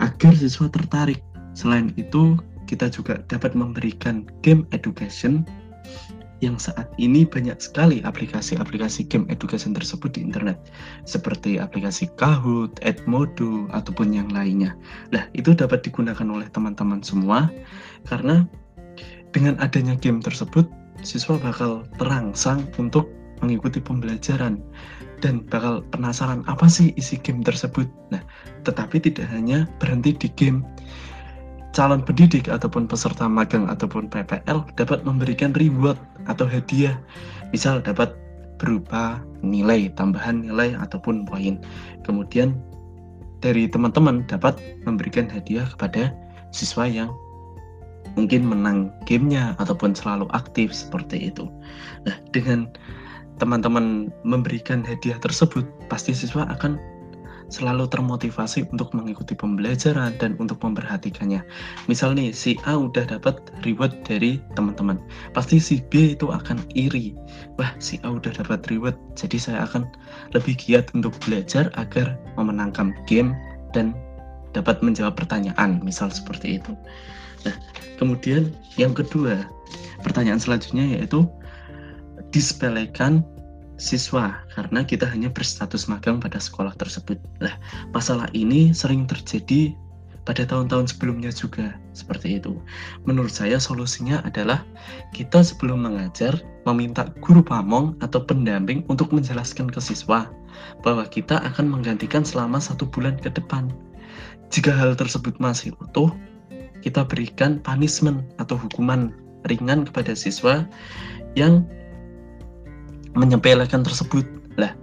agar 0.00 0.32
siswa 0.36 0.68
tertarik. 0.68 1.20
Selain 1.56 1.92
itu, 1.96 2.36
kita 2.66 2.90
juga 2.90 3.22
dapat 3.30 3.54
memberikan 3.54 4.26
game 4.42 4.66
education 4.74 5.46
yang 6.44 6.60
saat 6.60 6.84
ini 7.00 7.24
banyak 7.24 7.56
sekali 7.56 8.04
aplikasi-aplikasi 8.04 9.08
game 9.08 9.24
education 9.32 9.72
tersebut 9.72 10.12
di 10.12 10.20
internet 10.20 10.68
seperti 11.08 11.56
aplikasi 11.56 12.12
Kahoot, 12.20 12.76
Edmodo 12.84 13.64
ataupun 13.72 14.12
yang 14.12 14.28
lainnya. 14.28 14.76
Nah, 15.16 15.24
itu 15.32 15.56
dapat 15.56 15.80
digunakan 15.80 16.28
oleh 16.28 16.44
teman-teman 16.52 17.00
semua 17.00 17.48
karena 18.04 18.44
dengan 19.32 19.56
adanya 19.64 19.96
game 19.96 20.20
tersebut 20.20 20.68
siswa 21.00 21.40
bakal 21.40 21.88
terangsang 21.96 22.68
untuk 22.76 23.08
mengikuti 23.40 23.80
pembelajaran 23.80 24.60
dan 25.24 25.44
bakal 25.48 25.80
penasaran 25.92 26.44
apa 26.48 26.68
sih 26.68 26.92
isi 27.00 27.16
game 27.20 27.40
tersebut. 27.40 27.88
Nah, 28.12 28.20
tetapi 28.68 29.00
tidak 29.00 29.28
hanya 29.32 29.64
berhenti 29.80 30.12
di 30.12 30.28
game. 30.36 30.64
Calon 31.76 32.00
pendidik 32.00 32.48
ataupun 32.48 32.88
peserta 32.88 33.28
magang 33.28 33.68
ataupun 33.68 34.08
PPL 34.08 34.64
dapat 34.80 35.04
memberikan 35.04 35.52
reward 35.52 36.00
atau 36.24 36.48
hadiah. 36.48 36.96
Misal 37.52 37.84
dapat 37.84 38.16
berupa 38.56 39.20
nilai, 39.44 39.92
tambahan 39.92 40.40
nilai 40.48 40.72
ataupun 40.80 41.28
poin. 41.28 41.60
Kemudian 42.08 42.56
dari 43.44 43.68
teman-teman 43.68 44.24
dapat 44.24 44.56
memberikan 44.88 45.28
hadiah 45.28 45.68
kepada 45.76 46.16
siswa 46.48 46.88
yang 46.88 47.12
mungkin 48.16 48.48
menang 48.48 48.88
gamenya 49.04 49.52
ataupun 49.60 49.92
selalu 49.92 50.24
aktif 50.32 50.72
seperti 50.72 51.28
itu. 51.28 51.44
Nah, 52.08 52.16
dengan 52.32 52.72
teman-teman 53.36 54.08
memberikan 54.24 54.80
hadiah 54.80 55.20
tersebut, 55.20 55.68
pasti 55.92 56.16
siswa 56.16 56.48
akan 56.48 56.80
selalu 57.46 57.86
termotivasi 57.86 58.66
untuk 58.74 58.90
mengikuti 58.90 59.38
pembelajaran 59.38 60.18
dan 60.18 60.34
untuk 60.42 60.58
memperhatikannya. 60.62 61.46
Misal 61.86 62.18
nih, 62.18 62.34
si 62.34 62.58
A 62.66 62.74
udah 62.74 63.06
dapat 63.06 63.38
reward 63.62 63.94
dari 64.02 64.42
teman-teman. 64.58 64.98
Pasti 65.30 65.62
si 65.62 65.78
B 65.92 66.18
itu 66.18 66.30
akan 66.30 66.58
iri. 66.74 67.14
Wah, 67.54 67.70
si 67.78 68.02
A 68.02 68.10
udah 68.14 68.34
dapat 68.34 68.66
reward, 68.66 68.98
jadi 69.14 69.38
saya 69.38 69.58
akan 69.66 69.86
lebih 70.34 70.58
giat 70.58 70.90
untuk 70.92 71.14
belajar 71.22 71.70
agar 71.78 72.18
memenangkan 72.34 72.94
game 73.06 73.34
dan 73.70 73.94
dapat 74.56 74.80
menjawab 74.80 75.14
pertanyaan, 75.14 75.78
misal 75.84 76.08
seperti 76.08 76.58
itu. 76.58 76.72
Nah, 77.44 77.54
kemudian 78.00 78.50
yang 78.80 78.96
kedua, 78.96 79.46
pertanyaan 80.02 80.40
selanjutnya 80.40 80.98
yaitu 80.98 81.28
disepelekan 82.34 83.22
siswa 83.76 84.40
karena 84.56 84.84
kita 84.84 85.04
hanya 85.08 85.28
berstatus 85.28 85.88
magang 85.88 86.20
pada 86.20 86.40
sekolah 86.40 86.72
tersebut. 86.80 87.20
Nah, 87.40 87.54
masalah 87.92 88.28
ini 88.32 88.72
sering 88.72 89.04
terjadi 89.04 89.76
pada 90.26 90.42
tahun-tahun 90.42 90.90
sebelumnya 90.90 91.30
juga 91.30 91.78
seperti 91.94 92.42
itu. 92.42 92.58
Menurut 93.06 93.30
saya 93.30 93.62
solusinya 93.62 94.20
adalah 94.26 94.66
kita 95.14 95.40
sebelum 95.46 95.86
mengajar 95.86 96.34
meminta 96.66 97.06
guru 97.22 97.46
pamong 97.46 97.94
atau 98.02 98.26
pendamping 98.26 98.82
untuk 98.90 99.14
menjelaskan 99.14 99.70
ke 99.70 99.78
siswa 99.78 100.26
bahwa 100.82 101.06
kita 101.06 101.38
akan 101.46 101.70
menggantikan 101.70 102.26
selama 102.26 102.58
satu 102.58 102.90
bulan 102.90 103.14
ke 103.22 103.30
depan. 103.30 103.70
Jika 104.50 104.74
hal 104.74 104.98
tersebut 104.98 105.38
masih 105.38 105.70
utuh, 105.78 106.10
kita 106.82 107.06
berikan 107.06 107.62
punishment 107.62 108.26
atau 108.42 108.58
hukuman 108.58 109.14
ringan 109.46 109.86
kepada 109.86 110.18
siswa 110.18 110.66
yang 111.38 111.62
menyepelekan 113.16 113.82
tersebut. 113.82 114.28
Lah, 114.60 114.76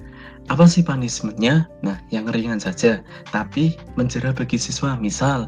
apa 0.51 0.65
sih 0.67 0.83
punishmentnya? 0.83 1.69
Nah, 1.85 2.01
yang 2.09 2.27
ringan 2.33 2.59
saja, 2.59 2.99
tapi 3.31 3.77
menjera 3.95 4.33
bagi 4.33 4.57
siswa, 4.59 4.97
misal 4.97 5.47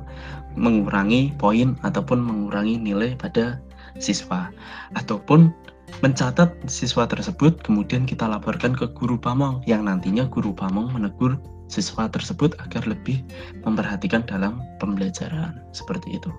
mengurangi 0.56 1.36
poin 1.36 1.76
ataupun 1.84 2.24
mengurangi 2.24 2.80
nilai 2.80 3.18
pada 3.20 3.60
siswa, 4.00 4.48
ataupun 4.96 5.52
mencatat 6.00 6.52
siswa 6.72 7.10
tersebut, 7.10 7.60
kemudian 7.66 8.08
kita 8.08 8.30
laporkan 8.30 8.72
ke 8.72 8.88
guru 8.96 9.20
pamong, 9.20 9.66
yang 9.68 9.84
nantinya 9.84 10.28
guru 10.28 10.56
pamong 10.56 10.92
menegur 10.96 11.36
siswa 11.68 12.06
tersebut 12.08 12.54
agar 12.62 12.86
lebih 12.86 13.26
memperhatikan 13.66 14.24
dalam 14.28 14.62
pembelajaran, 14.78 15.60
seperti 15.74 16.22
itu. 16.22 16.32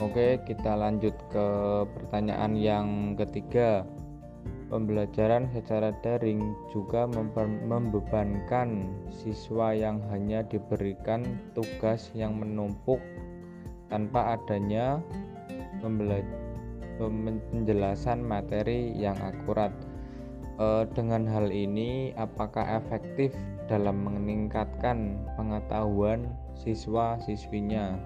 Oke, 0.00 0.40
kita 0.48 0.80
lanjut 0.80 1.12
ke 1.28 1.46
pertanyaan 1.92 2.56
yang 2.56 2.86
ketiga. 3.20 3.84
Pembelajaran 4.70 5.50
secara 5.50 5.90
daring 5.98 6.54
juga 6.70 7.02
membebankan 7.66 8.86
siswa 9.10 9.74
yang 9.74 9.98
hanya 10.14 10.46
diberikan 10.46 11.26
tugas 11.58 12.14
yang 12.14 12.38
menumpuk 12.38 13.02
tanpa 13.90 14.38
adanya 14.38 15.02
penjelasan 17.50 18.22
materi 18.22 18.94
yang 18.94 19.18
akurat. 19.18 19.74
E, 20.62 20.86
dengan 20.94 21.26
hal 21.26 21.50
ini, 21.50 22.14
apakah 22.14 22.62
efektif 22.78 23.34
dalam 23.66 24.06
meningkatkan 24.06 25.18
pengetahuan 25.34 26.30
siswa-siswinya? 26.54 27.98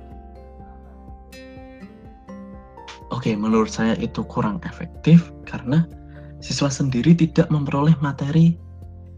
Oke, 3.13 3.37
menurut 3.37 3.69
saya 3.69 3.93
itu 4.01 4.25
kurang 4.25 4.65
efektif 4.65 5.29
karena 5.45 5.85
siswa 6.45 6.69
sendiri 6.69 7.17
tidak 7.17 7.49
memperoleh 7.49 7.97
materi 8.05 8.61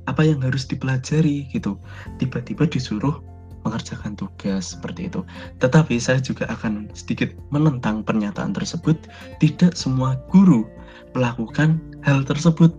apa 0.06 0.22
yang 0.22 0.38
harus 0.46 0.62
dipelajari 0.62 1.50
gitu. 1.50 1.74
Tiba-tiba 2.22 2.70
disuruh 2.70 3.18
mengerjakan 3.66 4.14
tugas 4.14 4.78
seperti 4.78 5.10
itu. 5.10 5.26
Tetapi 5.58 5.98
saya 5.98 6.22
juga 6.22 6.46
akan 6.46 6.94
sedikit 6.94 7.34
menentang 7.50 8.06
pernyataan 8.06 8.54
tersebut. 8.54 8.94
Tidak 9.42 9.74
semua 9.74 10.14
guru 10.30 10.62
melakukan 11.18 11.82
hal 12.06 12.22
tersebut, 12.22 12.70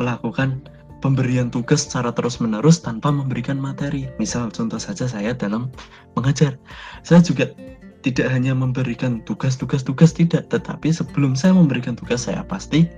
melakukan 0.00 0.64
pemberian 1.04 1.52
tugas 1.52 1.84
secara 1.84 2.08
terus-menerus 2.16 2.80
tanpa 2.80 3.12
memberikan 3.12 3.60
materi. 3.60 4.08
Misal 4.16 4.48
contoh 4.48 4.80
saja 4.80 5.04
saya 5.04 5.36
dalam 5.36 5.68
mengajar. 6.16 6.56
Saya 7.04 7.20
juga 7.20 7.52
tidak 8.00 8.32
hanya 8.32 8.56
memberikan 8.56 9.20
tugas-tugas-tugas 9.28 10.16
tidak, 10.16 10.48
tetapi 10.48 10.88
sebelum 10.88 11.36
saya 11.36 11.52
memberikan 11.52 11.92
tugas 11.92 12.24
saya 12.24 12.40
pasti 12.48 12.88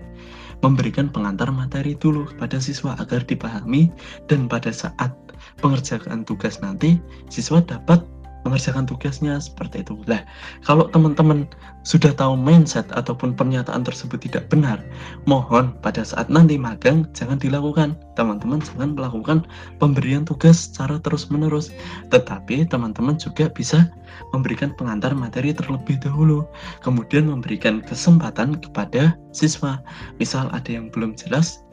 memberikan 0.62 1.10
pengantar 1.10 1.50
materi 1.50 1.98
dulu 1.98 2.30
kepada 2.30 2.62
siswa 2.62 2.94
agar 2.96 3.26
dipahami 3.26 3.90
dan 4.30 4.46
pada 4.46 4.70
saat 4.70 5.10
pengerjaan 5.58 6.22
tugas 6.22 6.62
nanti 6.62 7.02
siswa 7.28 7.58
dapat 7.66 8.11
mengerjakan 8.42 8.86
tugasnya 8.86 9.38
seperti 9.38 9.82
itu. 9.86 9.98
Lah, 10.06 10.22
kalau 10.66 10.90
teman-teman 10.90 11.46
sudah 11.82 12.14
tahu 12.14 12.38
mindset 12.38 12.86
ataupun 12.94 13.34
pernyataan 13.34 13.82
tersebut 13.82 14.22
tidak 14.22 14.46
benar, 14.50 14.78
mohon 15.26 15.74
pada 15.82 16.06
saat 16.06 16.30
nanti 16.30 16.58
magang 16.58 17.06
jangan 17.14 17.38
dilakukan. 17.38 17.98
Teman-teman 18.14 18.62
jangan 18.62 18.94
melakukan 18.94 19.46
pemberian 19.80 20.22
tugas 20.22 20.70
secara 20.70 21.00
terus-menerus, 21.00 21.72
tetapi 22.12 22.68
teman-teman 22.68 23.18
juga 23.18 23.48
bisa 23.50 23.88
memberikan 24.36 24.76
pengantar 24.76 25.16
materi 25.16 25.56
terlebih 25.56 25.96
dahulu, 25.98 26.44
kemudian 26.84 27.26
memberikan 27.26 27.80
kesempatan 27.82 28.60
kepada 28.60 29.16
siswa. 29.32 29.80
Misal 30.20 30.52
ada 30.52 30.68
yang 30.68 30.92
belum 30.92 31.16
jelas, 31.16 31.64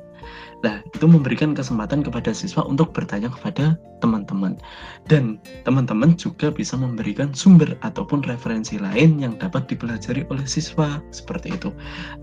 Nah, 0.60 0.84
itu 0.92 1.08
memberikan 1.08 1.56
kesempatan 1.56 2.04
kepada 2.04 2.36
siswa 2.36 2.68
untuk 2.68 2.92
bertanya 2.92 3.32
kepada 3.32 3.80
teman-teman. 4.04 4.60
Dan 5.08 5.40
teman-teman 5.64 6.20
juga 6.20 6.52
bisa 6.52 6.76
memberikan 6.76 7.32
sumber 7.32 7.80
ataupun 7.80 8.28
referensi 8.28 8.76
lain 8.76 9.24
yang 9.24 9.40
dapat 9.40 9.72
dipelajari 9.72 10.28
oleh 10.28 10.44
siswa 10.44 11.00
seperti 11.16 11.56
itu. 11.56 11.72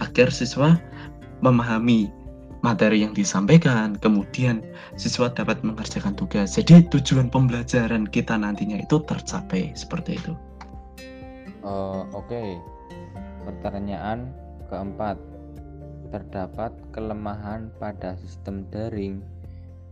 Agar 0.04 0.28
siswa 0.28 0.76
memahami 1.40 2.12
materi 2.60 3.04
yang 3.04 3.16
disampaikan, 3.16 3.96
kemudian 3.96 4.60
siswa 5.00 5.32
dapat 5.32 5.64
mengerjakan 5.64 6.12
tugas. 6.12 6.60
Jadi 6.60 6.84
tujuan 6.92 7.32
pembelajaran 7.32 8.04
kita 8.04 8.36
nantinya 8.36 8.80
itu 8.80 9.00
tercapai 9.04 9.72
seperti 9.72 10.20
itu. 10.20 10.32
Uh, 11.64 12.04
Oke, 12.12 12.30
okay. 12.30 12.48
pertanyaan 13.48 14.30
keempat 14.70 15.18
terdapat 16.08 16.72
kelemahan 16.90 17.70
pada 17.76 18.14
sistem 18.18 18.66
daring, 18.72 19.22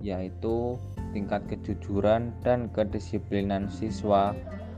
yaitu 0.02 0.78
tingkat 1.14 1.42
kejujuran 1.46 2.34
dan 2.42 2.70
kedisiplinan 2.70 3.70
siswa 3.70 4.34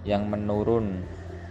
yang 0.07 0.29
menurun, 0.29 1.03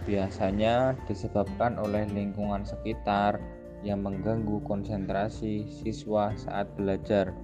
biasanya 0.06 0.94
disebabkan 1.10 1.76
oleh 1.76 2.06
lingkungan 2.10 2.62
sekitar 2.62 3.42
yang 3.84 4.02
mengganggu 4.02 4.62
konsentrasi 4.64 5.68
siswa 5.68 6.32
saat 6.34 6.70
belajar. 6.78 7.34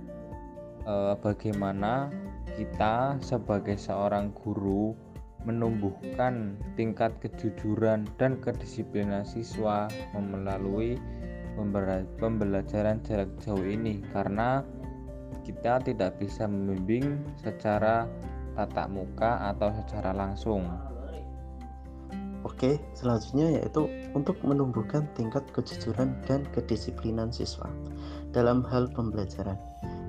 E, 0.83 0.95
bagaimana 1.21 2.09
kita 2.59 3.19
sebagai 3.23 3.77
seorang 3.77 4.33
guru 4.33 4.97
menumbuhkan 5.43 6.55
tingkat 6.79 7.11
kejujuran 7.19 8.07
dan 8.19 8.39
kedisiplinan 8.39 9.27
siswa 9.27 9.91
melalui 10.15 10.99
pembelajaran 12.19 13.03
jarak 13.05 13.31
jauh 13.45 13.63
ini 13.63 14.01
karena 14.13 14.65
kita 15.43 15.83
tidak 15.83 16.17
bisa 16.23 16.47
membimbing 16.47 17.19
secara 17.41 18.07
tatap 18.55 18.89
muka 18.93 19.53
atau 19.53 19.73
secara 19.83 20.15
langsung. 20.15 20.67
Oke, 22.43 22.83
selanjutnya 22.99 23.63
yaitu 23.63 23.87
untuk 24.19 24.35
menumbuhkan 24.43 25.07
tingkat 25.15 25.47
kejujuran 25.55 26.19
dan 26.27 26.43
kedisiplinan 26.51 27.31
siswa 27.31 27.71
dalam 28.35 28.67
hal 28.67 28.91
pembelajaran. 28.91 29.55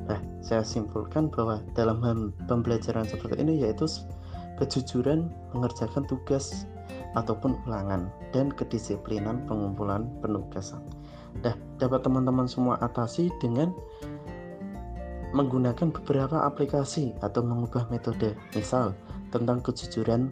Nah, 0.09 0.19
saya 0.41 0.65
simpulkan 0.65 1.29
bahwa 1.29 1.61
dalam 1.77 2.01
hal 2.01 2.33
pembelajaran 2.49 3.05
seperti 3.05 3.45
ini 3.45 3.61
yaitu 3.61 3.85
kejujuran 4.57 5.29
mengerjakan 5.53 6.03
tugas 6.09 6.65
ataupun 7.13 7.57
ulangan 7.69 8.09
dan 8.33 8.49
kedisiplinan 8.49 9.45
pengumpulan 9.45 10.09
penugasan. 10.19 10.81
Nah, 11.41 11.57
dapat 11.81 12.05
teman-teman 12.05 12.45
semua 12.45 12.77
atasi 12.83 13.33
dengan 13.41 13.73
menggunakan 15.33 15.89
beberapa 15.89 16.45
aplikasi 16.45 17.17
atau 17.25 17.41
mengubah 17.41 17.89
metode. 17.89 18.37
Misal, 18.53 18.93
tentang 19.33 19.65
kejujuran, 19.65 20.29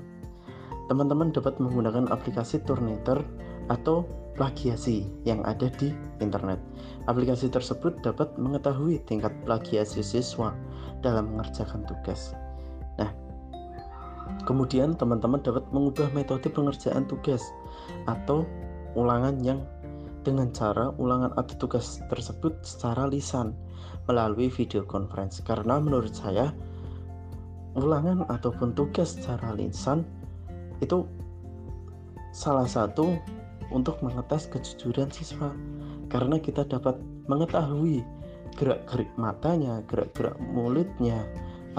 teman-teman 0.86 1.34
dapat 1.34 1.58
menggunakan 1.58 2.06
aplikasi 2.14 2.62
Turnitin 2.62 3.26
atau 3.74 4.06
plagiasi 4.38 5.10
yang 5.26 5.42
ada 5.44 5.68
di 5.82 5.92
internet. 6.22 6.62
Aplikasi 7.10 7.50
tersebut 7.50 8.00
dapat 8.06 8.32
mengetahui 8.38 9.02
tingkat 9.10 9.34
plagiasi 9.44 10.06
siswa 10.06 10.54
dalam 11.02 11.34
mengerjakan 11.34 11.84
tugas. 11.90 12.38
Nah, 13.02 13.10
kemudian 14.46 14.94
teman-teman 14.96 15.42
dapat 15.42 15.66
mengubah 15.74 16.14
metode 16.14 16.48
pengerjaan 16.48 17.10
tugas 17.10 17.42
atau 18.06 18.46
ulangan 18.94 19.40
yang 19.42 19.60
dengan 20.22 20.54
cara 20.54 20.94
ulangan 20.98 21.34
atau 21.38 21.54
tugas 21.58 22.02
tersebut 22.10 22.54
secara 22.62 23.10
lisan 23.10 23.54
melalui 24.06 24.50
video 24.50 24.86
conference. 24.86 25.42
Karena 25.42 25.82
menurut 25.82 26.14
saya 26.14 26.54
ulangan 27.78 28.28
ataupun 28.28 28.76
tugas 28.76 29.18
secara 29.18 29.56
lisan 29.56 30.04
itu 30.82 31.06
salah 32.34 32.66
satu 32.66 33.16
untuk 33.72 34.00
mengetes 34.04 34.50
kejujuran 34.52 35.10
siswa. 35.10 35.54
Karena 36.12 36.38
kita 36.38 36.68
dapat 36.68 37.00
mengetahui 37.32 38.04
gerak-gerik 38.60 39.08
matanya, 39.16 39.80
gerak-gerak 39.88 40.36
mulutnya 40.42 41.24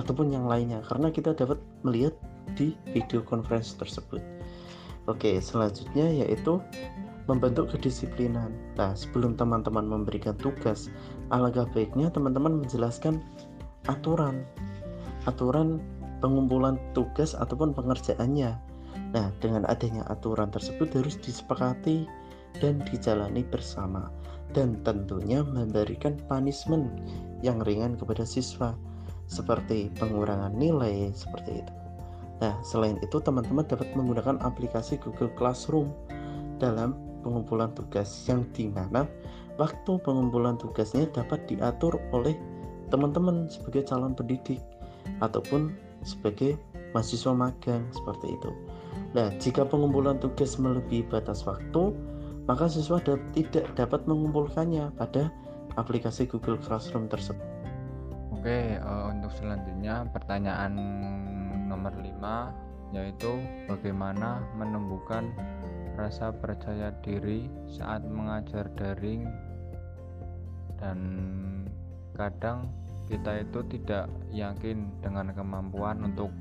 ataupun 0.01 0.33
yang 0.33 0.49
lainnya. 0.49 0.81
Karena 0.89 1.13
kita 1.13 1.37
dapat 1.37 1.61
melihat 1.85 2.17
di 2.57 2.73
video 2.91 3.21
conference 3.23 3.77
tersebut. 3.77 4.21
Oke, 5.11 5.43
selanjutnya 5.43 6.07
yaitu 6.25 6.63
membentuk 7.31 7.71
kedisiplinan. 7.71 8.51
Nah, 8.75 8.95
sebelum 8.99 9.39
teman-teman 9.39 9.87
memberikan 9.87 10.35
tugas, 10.39 10.91
alangkah 11.31 11.67
baiknya 11.71 12.11
teman-teman 12.11 12.63
menjelaskan 12.63 13.23
aturan, 13.87 14.43
aturan 15.27 15.79
pengumpulan 16.23 16.79
tugas 16.95 17.35
ataupun 17.35 17.75
pengerjaannya. 17.75 18.55
Nah, 19.13 19.29
dengan 19.43 19.67
adanya 19.69 20.07
aturan 20.09 20.51
tersebut 20.51 20.91
harus 20.95 21.19
disepakati 21.21 22.07
dan 22.61 22.85
dijalani 22.87 23.43
bersama 23.49 24.13
dan 24.53 24.77
tentunya 24.85 25.41
memberikan 25.41 26.21
punishment 26.29 26.89
yang 27.41 27.59
ringan 27.65 27.97
kepada 27.97 28.23
siswa 28.29 28.77
seperti 29.25 29.89
pengurangan 29.97 30.53
nilai 30.53 31.09
seperti 31.17 31.65
itu. 31.65 31.75
Nah, 32.45 32.59
selain 32.67 33.01
itu 33.01 33.17
teman-teman 33.23 33.65
dapat 33.65 33.89
menggunakan 33.97 34.43
aplikasi 34.45 35.01
Google 35.01 35.33
Classroom 35.39 35.95
dalam 36.61 37.12
pengumpulan 37.23 37.71
tugas 37.73 38.11
yang 38.27 38.43
di 38.53 38.69
mana 38.69 39.07
waktu 39.57 39.99
pengumpulan 40.03 40.59
tugasnya 40.59 41.07
dapat 41.15 41.47
diatur 41.47 41.97
oleh 42.11 42.35
teman-teman 42.91 43.49
sebagai 43.49 43.89
calon 43.89 44.13
pendidik 44.13 44.61
ataupun 45.25 45.73
sebagai 46.03 46.59
mahasiswa 46.93 47.33
magang 47.33 47.87
seperti 47.95 48.37
itu. 48.37 48.51
Nah, 49.17 49.33
jika 49.41 49.65
pengumpulan 49.65 50.21
tugas 50.21 50.61
melebihi 50.61 51.09
batas 51.09 51.45
waktu, 51.49 51.97
maka 52.45 52.69
siswa 52.69 53.01
tidak 53.33 53.67
dapat 53.79 54.05
mengumpulkannya 54.05 54.93
pada 54.99 55.31
aplikasi 55.79 56.29
Google 56.29 56.61
Classroom 56.61 57.09
tersebut. 57.09 57.45
Oke, 58.35 58.77
uh, 58.83 59.15
untuk 59.15 59.31
selanjutnya 59.39 60.05
pertanyaan 60.11 60.75
nomor 61.71 61.95
5 61.95 62.93
yaitu 62.93 63.41
bagaimana 63.73 64.45
menumbuhkan 64.61 65.33
rasa 65.97 66.33
percaya 66.33 66.95
diri 67.05 67.47
saat 67.69 68.05
mengajar 68.07 68.69
daring 68.77 69.29
dan 70.81 70.99
kadang 72.17 72.69
kita 73.07 73.45
itu 73.45 73.61
tidak 73.79 74.09
yakin 74.33 74.89
dengan 75.05 75.35
kemampuan 75.37 76.01
untuk 76.03 76.33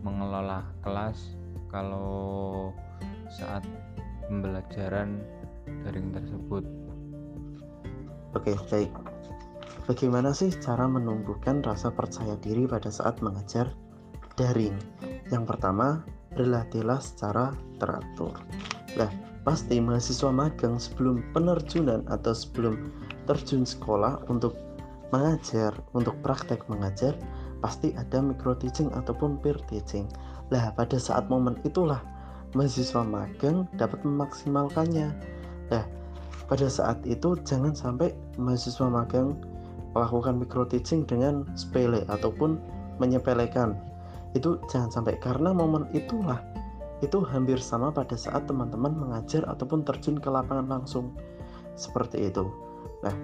mengelola 0.00 0.64
kelas 0.80 1.36
kalau 1.68 2.70
saat 3.28 3.66
pembelajaran 4.30 5.20
daring 5.84 6.14
tersebut. 6.14 6.64
Oke, 8.34 8.56
baik. 8.72 8.90
Bagaimana 9.84 10.32
sih 10.32 10.48
cara 10.48 10.88
menumbuhkan 10.88 11.60
rasa 11.60 11.92
percaya 11.92 12.40
diri 12.40 12.64
pada 12.64 12.88
saat 12.88 13.20
mengajar 13.20 13.68
daring? 14.34 14.74
Yang 15.28 15.44
pertama, 15.44 16.00
berlatihlah 16.32 17.04
secara 17.04 17.52
teratur. 17.76 18.32
Nah, 18.94 19.10
pasti 19.42 19.82
mahasiswa 19.82 20.30
magang 20.30 20.78
sebelum 20.78 21.20
penerjunan 21.34 22.06
atau 22.06 22.32
sebelum 22.32 22.90
terjun 23.26 23.66
sekolah 23.66 24.24
untuk 24.30 24.54
mengajar, 25.10 25.74
untuk 25.94 26.14
praktek 26.22 26.62
mengajar, 26.70 27.14
pasti 27.62 27.94
ada 27.94 28.22
micro 28.22 28.54
teaching 28.54 28.90
ataupun 28.94 29.38
peer 29.38 29.58
teaching. 29.70 30.06
Lah, 30.52 30.70
pada 30.76 30.98
saat 31.00 31.26
momen 31.26 31.58
itulah 31.66 32.02
mahasiswa 32.54 33.02
magang 33.02 33.66
dapat 33.74 34.00
memaksimalkannya. 34.06 35.10
Nah, 35.74 35.84
pada 36.46 36.68
saat 36.70 37.00
itu 37.08 37.34
jangan 37.42 37.74
sampai 37.74 38.14
mahasiswa 38.38 38.86
magang 38.86 39.34
melakukan 39.94 40.38
micro 40.38 40.66
teaching 40.66 41.06
dengan 41.06 41.46
sepele 41.58 42.06
ataupun 42.10 42.58
menyepelekan. 43.02 43.74
Itu 44.34 44.58
jangan 44.70 44.90
sampai 44.90 45.18
karena 45.22 45.54
momen 45.54 45.86
itulah 45.94 46.42
itu 47.02 47.24
hampir 47.26 47.58
sama 47.58 47.90
pada 47.90 48.14
saat 48.14 48.46
teman-teman 48.46 48.94
mengajar 48.94 49.42
ataupun 49.50 49.82
terjun 49.82 50.20
ke 50.20 50.28
lapangan 50.30 50.68
langsung. 50.68 51.16
Seperti 51.74 52.30
itu. 52.30 52.46
Nah 53.02 53.14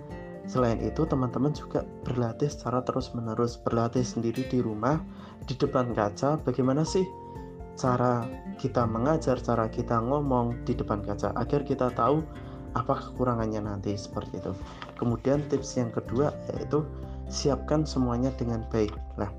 selain 0.50 0.82
itu 0.82 1.06
teman-teman 1.06 1.54
juga 1.54 1.86
berlatih 2.02 2.50
secara 2.50 2.82
terus-menerus 2.82 3.62
berlatih 3.62 4.02
sendiri 4.02 4.42
di 4.50 4.58
rumah 4.58 4.98
di 5.46 5.54
depan 5.54 5.94
kaca. 5.94 6.42
Bagaimana 6.42 6.82
sih 6.82 7.06
cara 7.78 8.26
kita 8.58 8.84
mengajar 8.84 9.38
cara 9.38 9.70
kita 9.70 10.02
ngomong 10.02 10.66
di 10.66 10.74
depan 10.74 11.00
kaca 11.06 11.30
agar 11.38 11.62
kita 11.62 11.94
tahu 11.94 12.26
apa 12.74 12.94
kekurangannya 12.98 13.62
nanti? 13.62 13.94
Seperti 13.94 14.42
itu. 14.42 14.52
Kemudian 14.98 15.46
tips 15.46 15.78
yang 15.78 15.94
kedua 15.94 16.34
yaitu 16.50 16.82
siapkan 17.30 17.86
semuanya 17.86 18.34
dengan 18.34 18.66
baik. 18.74 18.90
Lah 19.14 19.30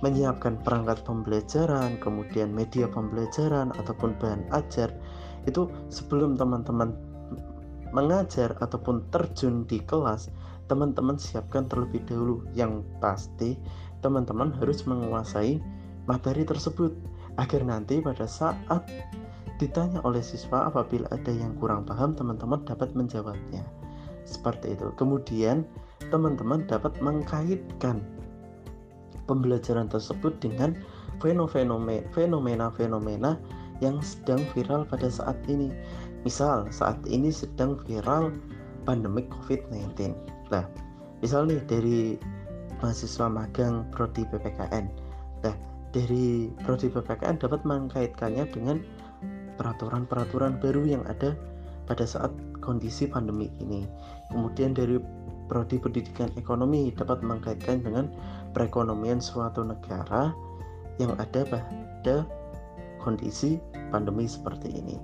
menyiapkan 0.00 0.60
perangkat 0.64 1.04
pembelajaran, 1.04 2.00
kemudian 2.00 2.52
media 2.52 2.88
pembelajaran 2.88 3.72
ataupun 3.76 4.16
bahan 4.16 4.48
ajar 4.52 4.92
itu 5.48 5.68
sebelum 5.88 6.36
teman-teman 6.36 6.96
mengajar 7.90 8.54
ataupun 8.60 9.08
terjun 9.10 9.66
di 9.66 9.82
kelas, 9.82 10.30
teman-teman 10.70 11.18
siapkan 11.18 11.66
terlebih 11.66 12.04
dahulu. 12.06 12.46
Yang 12.54 12.86
pasti 13.02 13.58
teman-teman 14.00 14.54
harus 14.56 14.86
menguasai 14.86 15.58
materi 16.06 16.46
tersebut 16.46 16.94
agar 17.36 17.62
nanti 17.66 17.98
pada 17.98 18.24
saat 18.24 18.86
ditanya 19.60 20.00
oleh 20.08 20.24
siswa 20.24 20.72
apabila 20.72 21.04
ada 21.12 21.32
yang 21.32 21.52
kurang 21.60 21.84
paham, 21.84 22.16
teman-teman 22.16 22.64
dapat 22.64 22.96
menjawabnya. 22.96 23.66
Seperti 24.24 24.78
itu. 24.78 24.88
Kemudian 24.96 25.66
teman-teman 26.08 26.64
dapat 26.64 26.96
mengkaitkan 27.02 28.00
pembelajaran 29.30 29.86
tersebut 29.86 30.34
dengan 30.42 30.74
fenomena-fenomena 31.22 33.38
yang 33.78 34.02
sedang 34.02 34.42
viral 34.50 34.82
pada 34.90 35.06
saat 35.06 35.38
ini. 35.46 35.70
Misal, 36.26 36.66
saat 36.74 36.98
ini 37.06 37.30
sedang 37.30 37.78
viral 37.86 38.34
pandemik 38.82 39.30
COVID-19. 39.30 40.18
Nah, 40.50 40.66
misal 41.22 41.46
dari 41.46 42.18
mahasiswa 42.82 43.30
magang 43.30 43.86
prodi 43.94 44.26
PPKN. 44.26 44.90
Nah, 45.46 45.54
dari 45.94 46.50
prodi 46.66 46.90
PPKN 46.90 47.38
dapat 47.38 47.62
mengkaitkannya 47.62 48.50
dengan 48.50 48.82
peraturan-peraturan 49.56 50.58
baru 50.58 50.82
yang 50.88 51.04
ada 51.06 51.36
pada 51.84 52.08
saat 52.08 52.32
kondisi 52.64 53.08
pandemi 53.08 53.48
ini. 53.60 53.84
Kemudian 54.32 54.72
dari 54.76 55.00
prodi 55.50 55.82
pendidikan 55.82 56.30
ekonomi 56.38 56.94
dapat 56.94 57.26
mengkaitkan 57.26 57.82
dengan 57.82 58.06
perekonomian 58.52 59.22
suatu 59.22 59.62
negara 59.62 60.34
yang 60.98 61.16
ada 61.16 61.46
pada 61.48 62.26
kondisi 63.00 63.56
pandemi 63.88 64.28
seperti 64.28 64.68
ini. 64.70 64.96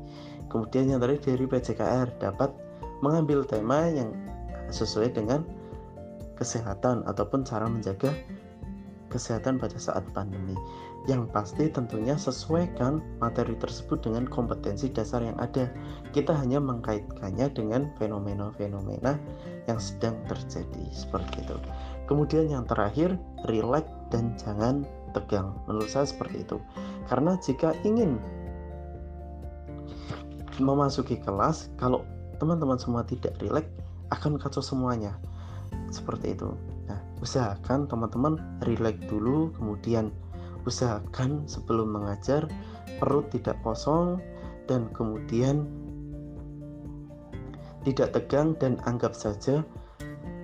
Kemudian 0.46 0.92
yang 0.92 1.00
tadi 1.02 1.18
dari 1.18 1.44
PJKR 1.48 2.22
dapat 2.22 2.52
mengambil 3.02 3.42
tema 3.42 3.88
yang 3.90 4.12
sesuai 4.70 5.14
dengan 5.14 5.42
kesehatan 6.36 7.02
ataupun 7.08 7.42
cara 7.42 7.66
menjaga 7.66 8.12
kesehatan 9.08 9.56
pada 9.56 9.78
saat 9.80 10.04
pandemi. 10.12 10.54
Yang 11.06 11.30
pasti 11.30 11.70
tentunya 11.70 12.18
sesuaikan 12.18 12.98
materi 13.22 13.54
tersebut 13.54 14.02
dengan 14.02 14.26
kompetensi 14.26 14.90
dasar 14.90 15.22
yang 15.22 15.38
ada. 15.38 15.70
Kita 16.10 16.34
hanya 16.34 16.58
mengkaitkannya 16.58 17.46
dengan 17.54 17.94
fenomena-fenomena 17.94 19.14
yang 19.70 19.78
sedang 19.78 20.18
terjadi 20.26 20.84
seperti 20.90 21.46
itu. 21.46 21.56
Kemudian 22.10 22.50
yang 22.50 22.66
terakhir, 22.66 23.14
relax 23.46 23.86
dan 24.10 24.34
jangan 24.34 24.82
tegang. 25.14 25.54
Menurut 25.70 25.86
saya 25.86 26.10
seperti 26.10 26.42
itu. 26.42 26.58
Karena 27.06 27.38
jika 27.38 27.70
ingin 27.86 28.18
memasuki 30.58 31.20
kelas 31.20 31.68
kalau 31.76 32.04
teman-teman 32.40 32.80
semua 32.80 33.04
tidak 33.04 33.36
rileks 33.40 33.68
akan 34.12 34.40
kacau 34.40 34.64
semuanya 34.64 35.16
seperti 35.92 36.36
itu 36.36 36.52
nah 36.88 37.00
usahakan 37.20 37.84
teman-teman 37.90 38.40
rileks 38.64 39.04
dulu 39.08 39.52
kemudian 39.56 40.12
usahakan 40.66 41.46
sebelum 41.46 41.94
mengajar 41.94 42.44
perut 42.98 43.30
tidak 43.32 43.56
kosong 43.62 44.18
dan 44.66 44.90
kemudian 44.92 45.64
tidak 47.86 48.12
tegang 48.12 48.58
dan 48.58 48.82
anggap 48.82 49.14
saja 49.14 49.62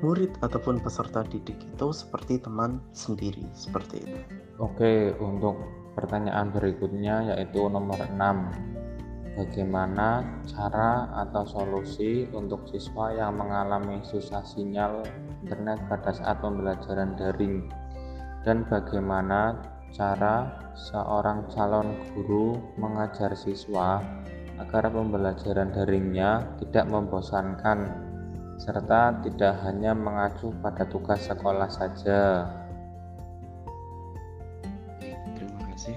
murid 0.02 0.30
ataupun 0.42 0.78
peserta 0.78 1.26
didik 1.26 1.58
itu 1.58 1.88
seperti 1.90 2.38
teman 2.38 2.78
sendiri 2.94 3.42
seperti 3.54 4.02
itu. 4.02 4.18
Oke, 4.62 5.14
untuk 5.18 5.58
pertanyaan 5.98 6.54
berikutnya 6.54 7.34
yaitu 7.34 7.66
nomor 7.66 7.98
6 7.98 8.82
bagaimana 9.32 10.24
cara 10.44 11.08
atau 11.24 11.44
solusi 11.48 12.28
untuk 12.36 12.68
siswa 12.68 13.16
yang 13.16 13.40
mengalami 13.40 14.04
susah 14.04 14.44
sinyal 14.44 15.04
internet 15.44 15.80
pada 15.88 16.12
saat 16.12 16.36
pembelajaran 16.44 17.16
daring 17.16 17.68
dan 18.44 18.66
bagaimana 18.68 19.71
cara 19.92 20.48
seorang 20.72 21.52
calon 21.52 21.92
guru 22.16 22.56
mengajar 22.80 23.36
siswa 23.36 24.00
agar 24.56 24.88
pembelajaran 24.88 25.68
daringnya 25.68 26.48
tidak 26.64 26.88
membosankan 26.88 27.92
serta 28.56 29.20
tidak 29.20 29.60
hanya 29.68 29.92
mengacu 29.92 30.48
pada 30.64 30.88
tugas 30.88 31.28
sekolah 31.28 31.68
saja. 31.68 32.48
terima 35.36 35.60
kasih 35.72 35.96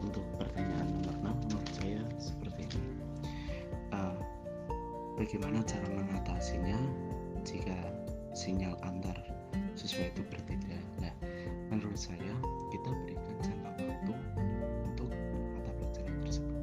untuk 0.00 0.24
pertanyaan 0.40 0.88
nomor 1.04 1.36
6 1.36 1.44
menurut 1.44 1.70
saya 1.76 2.00
seperti 2.16 2.72
ini. 2.72 2.88
Uh, 3.92 4.16
bagaimana 5.20 5.60
cara 5.68 5.88
mengatasinya 5.92 6.78
jika 7.44 7.76
sinyal 8.32 8.72
antar 8.80 9.18
siswa 9.76 10.08
itu 10.08 10.24
berbeda? 10.24 10.79
Menurut 11.70 11.94
saya 11.94 12.34
kita 12.74 12.90
berikan 13.06 13.36
jangka 13.46 13.70
waktu 13.78 14.14
untuk 14.90 15.10
mata 15.54 15.70
pelajaran 15.78 16.18
tersebut. 16.26 16.58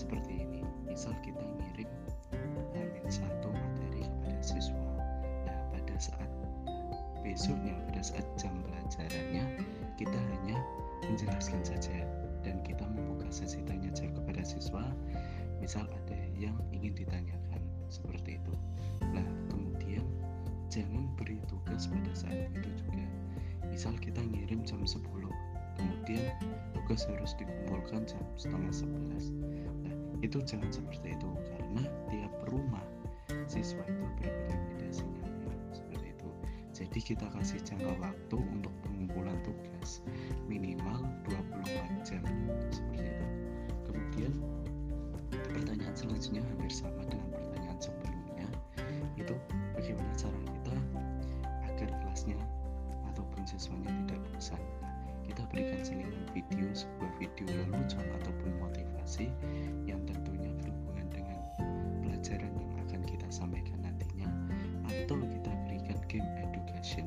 Seperti 0.00 0.32
ini, 0.48 0.64
misal 0.88 1.12
kita 1.20 1.44
ngirim 1.44 1.90
hamin 2.72 3.06
satu 3.12 3.52
materi 3.52 4.08
kepada 4.08 4.40
siswa. 4.40 4.80
Nah, 5.44 5.60
pada 5.76 5.96
saat 6.00 6.30
besoknya, 7.20 7.76
pada 7.92 8.00
saat 8.00 8.26
jam 8.40 8.56
pelajarannya, 8.64 9.60
kita 10.00 10.16
hanya 10.16 10.56
menjelaskan 11.04 11.60
saja 11.68 12.08
dan 12.40 12.64
kita 12.64 12.88
membuka 12.88 13.28
sesi 13.28 13.60
tanya 13.68 13.92
jawab 13.92 14.24
kepada 14.24 14.40
siswa. 14.40 14.88
Misal 15.60 15.84
ada 15.84 16.18
yang 16.34 16.56
ingin 16.72 16.96
ditanyakan 16.96 17.60
seperti 17.92 18.40
itu. 18.40 18.54
Nah, 19.12 19.28
kemudian 19.52 20.02
jangan 20.72 21.04
beri 21.20 21.38
tugas 21.46 21.84
pada 21.86 22.12
saat 22.16 22.48
itu 22.56 22.68
juga 22.80 23.01
misal 23.72 23.96
kita 23.96 24.20
ngirim 24.20 24.60
jam 24.68 24.84
10 24.84 25.00
kemudian 25.80 26.28
tugas 26.76 27.08
harus 27.08 27.32
dikumpulkan 27.40 28.04
jam 28.04 28.20
setengah 28.36 28.68
11 28.68 29.32
nah 29.88 29.96
itu 30.20 30.38
jangan 30.44 30.68
seperti 30.68 31.16
itu 31.16 31.30
karena 31.48 31.82
tiap 32.12 32.34
rumah 32.52 32.84
siswa 33.48 33.82
itu 33.84 34.04
berbeda-beda 34.20 34.88
sinyalnya 34.88 35.52
seperti 35.74 36.06
itu. 36.14 36.28
Jadi 36.72 36.98
kita 37.04 37.26
kasih 37.36 37.60
jangka 37.60 37.92
waktu 38.00 38.36
untuk 38.38 38.72
pengumpulan 38.80 39.36
tugas 39.44 40.00
minimal 40.48 41.04
24 41.28 42.08
jam 42.08 42.22
seperti 42.72 43.06
itu. 43.12 43.26
Kemudian 43.88 44.32
pertanyaan 45.52 45.94
selanjutnya 45.96 46.40
hampir 46.40 46.72
sama 46.72 47.02
dengan 47.08 47.28
pertanyaan 47.28 47.78
sebelumnya 47.82 48.48
itu 49.20 49.34
bagaimana 49.76 50.12
cara 50.16 50.38
kita 50.48 50.76
agar 51.68 51.88
kelasnya 52.00 52.38
ataupun 53.42 53.58
siswanya 53.58 53.90
tidak 54.06 54.22
bosan 54.30 54.62
kita 55.26 55.42
berikan 55.50 55.80
selingan 55.82 56.22
video 56.30 56.66
sebuah 56.70 57.10
video 57.18 57.46
lelucon 57.50 58.06
ataupun 58.22 58.50
motivasi 58.62 59.26
yang 59.82 59.98
tentunya 60.06 60.46
berhubungan 60.62 61.06
dengan 61.10 61.38
pelajaran 62.06 62.54
yang 62.54 62.72
akan 62.86 63.02
kita 63.02 63.26
sampaikan 63.34 63.82
nantinya. 63.82 64.30
Atau 64.86 65.18
kita 65.18 65.50
berikan 65.66 65.98
game 66.06 66.30
education. 66.38 67.06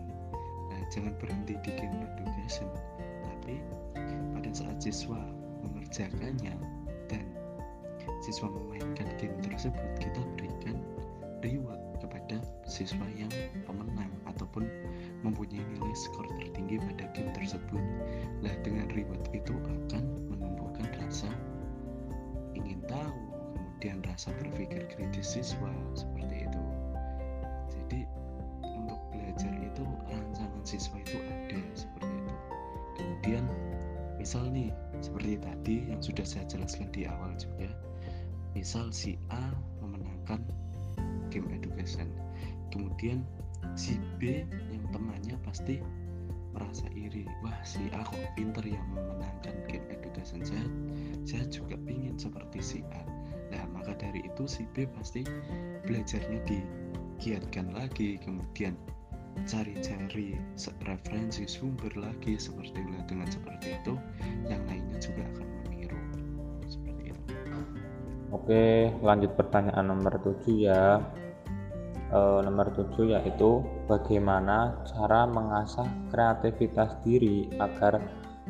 Nah 0.68 0.80
jangan 0.92 1.16
berhenti 1.24 1.56
di 1.64 1.72
game 1.72 2.04
education 2.04 2.68
tapi 3.24 3.56
pada 4.36 4.52
saat 4.52 4.76
siswa 4.84 5.24
mengerjakannya 5.64 6.56
dan 7.08 7.24
siswa 8.20 8.52
memainkan 8.52 9.08
game 9.16 9.40
tersebut 9.40 9.88
kita 10.04 10.20
berikan 10.36 10.84
reward 11.40 11.80
kepada 12.04 12.42
siswa 12.68 13.06
yang 13.16 13.32
pemenang 13.64 14.12
ataupun 14.28 14.66
mempunyai 15.26 15.66
nilai 15.74 15.96
skor 15.98 16.30
tertinggi 16.38 16.78
pada 16.78 17.10
game 17.18 17.34
tersebut. 17.34 17.84
Nah, 18.46 18.54
dengan 18.62 18.86
reward 18.94 19.26
itu 19.34 19.58
akan 19.58 20.04
menumbuhkan 20.30 20.86
rasa 21.02 21.30
ingin 22.54 22.86
tahu, 22.86 23.18
kemudian 23.58 24.06
rasa 24.06 24.30
berpikir 24.38 24.86
kritis 24.94 25.34
siswa 25.34 25.74
seperti 25.98 26.46
itu. 26.46 26.64
Jadi 27.74 28.00
untuk 28.62 29.02
belajar 29.10 29.54
itu 29.58 29.84
rancangan 30.06 30.64
siswa 30.64 31.02
itu 31.02 31.18
ada 31.18 31.60
seperti 31.74 32.14
itu. 32.14 32.36
Kemudian 32.96 33.44
misal 34.22 34.48
nih 34.54 34.70
seperti 35.02 35.42
tadi 35.42 35.76
yang 35.90 36.02
sudah 36.02 36.26
saya 36.26 36.46
jelaskan 36.46 36.88
di 36.94 37.10
awal 37.10 37.34
juga 37.38 37.70
misal 38.56 38.90
si 38.90 39.20
A 39.30 39.52
memenangkan 39.84 40.40
game 41.30 41.52
education 41.52 42.08
kemudian 42.72 43.22
si 43.76 44.00
Yang 44.72 44.86
temannya 44.94 45.36
pasti 45.46 45.76
merasa 46.56 46.88
iri. 46.96 47.28
Wah 47.44 47.60
si 47.68 47.92
A 47.92 48.02
kok 48.08 48.18
pinter 48.40 48.64
yang 48.64 48.86
memenangkan 48.96 49.56
game 49.68 49.86
education 49.92 50.40
saya 50.48 50.66
saya 51.28 51.44
juga 51.52 51.76
pingin 51.84 52.16
seperti 52.16 52.60
si 52.64 52.80
A. 52.96 53.04
Nah 53.52 53.64
maka 53.76 53.92
dari 54.00 54.24
itu 54.24 54.48
si 54.48 54.64
B 54.72 54.88
pasti 54.96 55.28
belajarnya 55.84 56.40
digiatkan 56.48 57.76
lagi 57.76 58.16
kemudian 58.24 58.80
cari-cari 59.44 60.40
referensi 60.88 61.44
sumber 61.44 61.92
lagi 62.00 62.40
seperti 62.40 62.80
dengan 63.04 63.28
seperti 63.28 63.76
itu 63.76 64.00
yang 64.48 64.64
lainnya 64.64 64.98
juga 65.04 65.28
akan 65.36 65.48
meniru. 65.68 66.00
Seperti 66.72 67.12
itu. 67.12 67.34
Oke, 68.32 68.96
lanjut 69.04 69.36
pertanyaan 69.36 69.92
nomor 69.92 70.16
7 70.24 70.56
ya. 70.56 71.04
E, 72.16 72.20
nomor 72.48 72.72
7 72.72 73.12
yaitu 73.12 73.60
bagaimana 73.92 74.80
cara 74.88 75.28
mengasah 75.28 75.84
kreativitas 76.16 76.96
diri 77.04 77.52
agar 77.60 78.00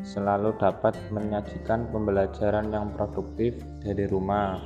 selalu 0.06 0.54
dapat 0.62 0.94
menyajikan 1.10 1.90
pembelajaran 1.90 2.70
yang 2.70 2.94
produktif 2.94 3.58
dari 3.82 4.06
rumah. 4.06 4.62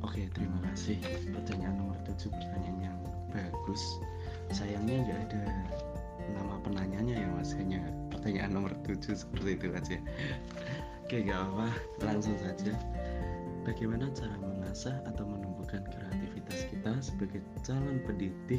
Oke, 0.00 0.24
terima 0.32 0.56
kasih. 0.72 0.96
Pertanyaan 1.36 1.76
nomor 1.84 2.00
7 2.08 2.32
pertanyaan 2.32 2.78
yang 2.80 2.98
bagus. 3.28 3.82
Sayangnya 4.48 5.04
nggak 5.04 5.20
ada 5.28 5.42
nama 6.32 6.54
penanyanya 6.64 7.14
ya 7.18 7.28
mas 7.28 7.52
hanya 7.60 7.82
pertanyaan 8.08 8.56
nomor 8.56 8.72
7 8.88 9.12
seperti 9.12 9.60
itu 9.60 9.68
aja. 9.74 9.98
Oke, 11.04 11.28
gak 11.28 11.44
apa, 11.44 11.68
langsung 12.08 12.40
saja. 12.40 12.72
Bagaimana 13.68 14.08
cara 14.16 14.32
mengasah 14.40 14.96
atau 15.04 15.28
menumbuhkan 15.28 15.84
kreativitas 15.84 16.11
kita 16.82 16.98
sebagai 16.98 17.38
calon 17.62 18.02
pendidik 18.02 18.58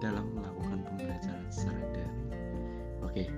dalam 0.00 0.32
melakukan 0.32 0.80
pembelajaran 0.80 1.44
secara 1.52 1.76
daring? 1.92 2.32
Oke, 3.04 3.28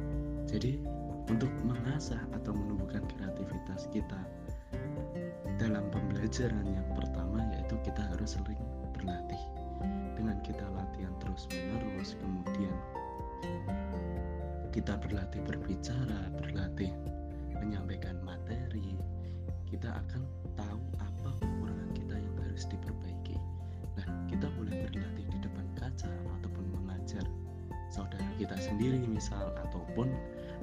jadi 0.46 0.78
untuk 1.26 1.50
mengasah 1.66 2.22
atau 2.30 2.54
menumbuhkan 2.54 3.02
kreativitas 3.10 3.90
kita 3.90 4.22
dalam 5.58 5.90
pembelajaran 5.90 6.70
yang 6.70 6.86
pertama 6.94 7.50
yaitu 7.50 7.74
kita 7.82 7.98
harus 8.14 8.38
sering 8.38 8.62
berlatih. 8.94 9.42
Dengan 10.14 10.38
kita 10.46 10.62
latihan 10.70 11.10
terus-menerus, 11.18 12.14
kemudian 12.22 12.78
kita 14.70 14.94
berlatih 15.02 15.42
berbicara, 15.42 16.30
berlatih 16.38 16.94
menyampaikan 17.58 18.22
materi, 18.22 18.94
kita 19.66 19.90
akan 19.90 20.22
tahu 20.54 20.78
apa 21.02 21.30
kekurangan 21.42 21.90
kita 21.90 22.14
yang 22.22 22.34
harus 22.46 22.70
diperbaiki. 22.70 23.15
Kita 28.46 28.62
sendiri 28.62 29.02
misal 29.10 29.50
ataupun 29.66 30.06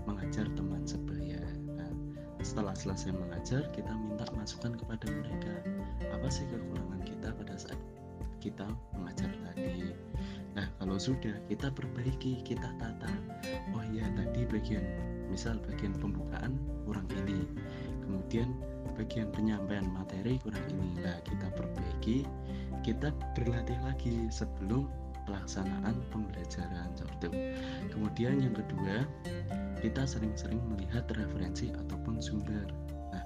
mengajar 0.08 0.48
teman 0.56 0.88
sebaya. 0.88 1.44
Nah, 1.76 1.92
setelah 2.40 2.72
selesai 2.72 3.12
mengajar, 3.12 3.68
kita 3.76 3.92
minta 3.92 4.24
masukan 4.40 4.80
kepada 4.80 5.04
mereka. 5.12 5.52
Apa 6.16 6.32
sih 6.32 6.48
kekurangan 6.48 7.04
kita 7.04 7.36
pada 7.36 7.60
saat 7.60 7.76
kita 8.40 8.72
mengajar 8.96 9.28
tadi? 9.52 9.92
Nah, 10.56 10.72
kalau 10.80 10.96
sudah 10.96 11.36
kita 11.52 11.76
perbaiki, 11.76 12.40
kita 12.48 12.72
tata. 12.80 13.12
Oh 13.76 13.84
ya, 13.92 14.08
tadi 14.16 14.48
bagian 14.48 14.88
misal 15.28 15.60
bagian 15.66 15.92
pembukaan 15.98 16.56
kurang 16.86 17.10
ini 17.26 17.42
kemudian 18.06 18.54
bagian 18.94 19.34
penyampaian 19.34 19.90
materi 19.90 20.38
kurang 20.46 20.62
ini 20.70 21.02
lah 21.02 21.18
kita 21.26 21.50
perbaiki 21.58 22.22
kita 22.86 23.10
berlatih 23.34 23.80
lagi 23.82 24.30
sebelum 24.30 24.86
pelaksanaan 25.26 25.96
pembelajaran 26.12 26.90
seperti 26.96 27.32
itu 27.32 27.40
kemudian 27.94 28.40
yang 28.44 28.56
kedua 28.56 29.08
kita 29.84 30.08
sering-sering 30.08 30.64
melihat 30.72 31.04
referensi 31.12 31.68
ataupun 31.76 32.24
sumber. 32.24 32.72
Nah 33.12 33.24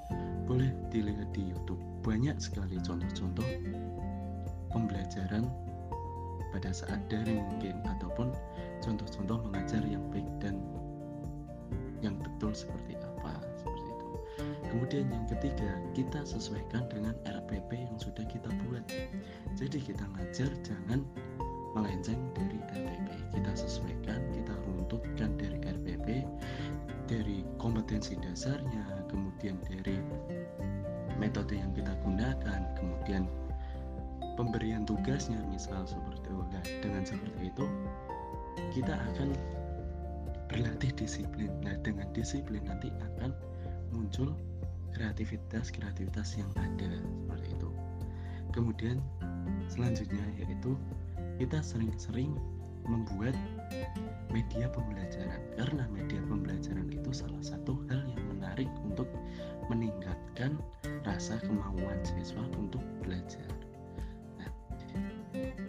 boleh 0.49 0.73
dilihat 0.89 1.29
di 1.29 1.53
YouTube. 1.53 1.77
Banyak 2.01 2.41
sekali 2.41 2.81
contoh-contoh 2.81 3.45
pembelajaran 4.73 5.45
pada 6.49 6.73
saat 6.73 6.97
daring 7.13 7.45
mungkin 7.45 7.77
ataupun 7.85 8.33
contoh-contoh 8.81 9.37
mengajar 9.45 9.85
yang 9.85 10.01
baik 10.09 10.25
dan 10.41 10.57
yang 12.01 12.17
betul 12.17 12.57
seperti 12.57 12.97
apa 12.97 13.37
seperti 13.61 13.85
itu. 13.93 14.09
Kemudian 14.73 15.05
yang 15.13 15.29
ketiga 15.29 15.77
kita 15.93 16.25
sesuaikan 16.25 16.89
dengan 16.89 17.13
RPP 17.29 17.85
yang 17.85 17.97
sudah 18.01 18.25
kita 18.25 18.49
buat. 18.65 18.81
Jadi 19.53 19.77
kita 19.77 20.09
ngajar 20.17 20.49
jangan 20.65 21.05
melenceng 21.77 22.17
dari 22.33 22.57
RPP 22.73 23.09
kita 23.37 23.51
sesuaikan 23.53 24.19
kita 24.33 24.53
runtutkan 24.65 25.37
dari 25.37 25.57
RPP 25.61 26.25
dari 27.05 27.45
kompetensi 27.61 28.17
dasarnya 28.17 29.05
kemudian 29.07 29.61
dari 29.61 30.01
metode 31.21 31.53
yang 31.61 31.69
kita 31.77 31.93
gunakan 32.01 32.61
kemudian 32.73 33.29
pemberian 34.37 34.85
tugasnya 34.85 35.37
misal 35.49 35.85
seperti 35.85 36.29
itu 36.29 36.41
nah, 36.49 36.63
dengan 36.81 37.03
seperti 37.05 37.41
itu 37.53 37.65
kita 38.73 38.93
akan 38.93 39.33
berlatih 40.47 40.91
disiplin. 40.95 41.51
Nah 41.61 41.75
dengan 41.83 42.07
disiplin 42.15 42.63
nanti 42.65 42.89
akan 43.03 43.35
muncul 43.91 44.33
kreativitas-kreativitas 44.95 46.39
yang 46.39 46.49
ada 46.57 46.89
seperti 46.97 47.47
itu. 47.53 47.69
Kemudian 48.55 48.97
selanjutnya 49.69 50.23
yaitu 50.39 50.73
kita 51.37 51.61
sering-sering 51.61 52.33
membuat 52.89 53.37
media 54.33 54.65
pembelajaran 54.73 55.41
karena 55.53 55.85
media 55.93 56.21
pembelajaran 56.25 56.89
itu 56.89 57.09
salah 57.13 57.43
satu 57.45 57.77
hal 57.87 58.01
yang 58.09 58.23
menarik 58.33 58.69
untuk 58.81 59.07
meningkatkan 59.69 60.57
rasa 61.05 61.37
kemauan 61.45 61.99
siswa 62.03 62.43
untuk 62.57 62.81
belajar. 63.05 63.47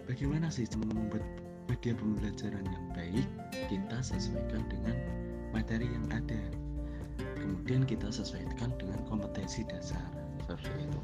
Bagaimana 0.09 0.49
sih 0.49 0.65
membuat 0.73 1.23
media 1.69 1.93
pembelajaran 1.93 2.65
yang 2.65 2.85
baik? 2.97 3.27
Kita 3.69 4.01
sesuaikan 4.01 4.65
dengan 4.67 4.97
materi 5.53 5.85
yang 5.85 6.07
ada. 6.09 6.41
Kemudian 7.37 7.85
kita 7.85 8.09
sesuaikan 8.09 8.73
dengan 8.81 8.99
kompetensi 9.05 9.63
dasar 9.69 10.03
seperti 10.49 10.81
itu 10.81 10.99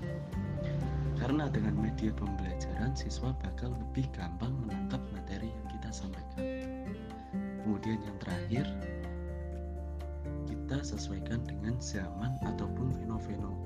karena 1.15 1.47
dengan 1.49 1.75
media 1.80 2.12
pembelajaran 2.15 2.91
siswa 2.95 3.32
bakal 3.43 3.71
lebih 3.71 4.06
gampang 4.12 4.51
menangkap 4.63 5.01
materi 5.15 5.49
yang 5.49 5.67
kita 5.71 5.89
sampaikan. 5.91 6.43
Kemudian 7.63 7.99
yang 8.04 8.17
terakhir 8.21 8.65
kita 10.45 10.78
sesuaikan 10.84 11.41
dengan 11.47 11.80
zaman 11.82 12.36
ataupun 12.45 12.93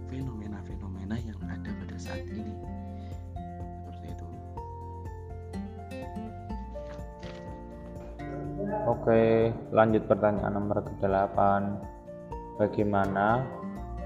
fenomena-fenomena 0.10 1.16
yang 1.22 1.40
ada 1.48 1.72
pada 1.74 1.98
saat 1.98 2.24
ini. 2.28 2.56
Oke, 8.90 9.54
lanjut 9.70 10.10
pertanyaan 10.10 10.58
nomor 10.58 10.82
ke-8. 10.82 11.38
Bagaimana 12.58 13.46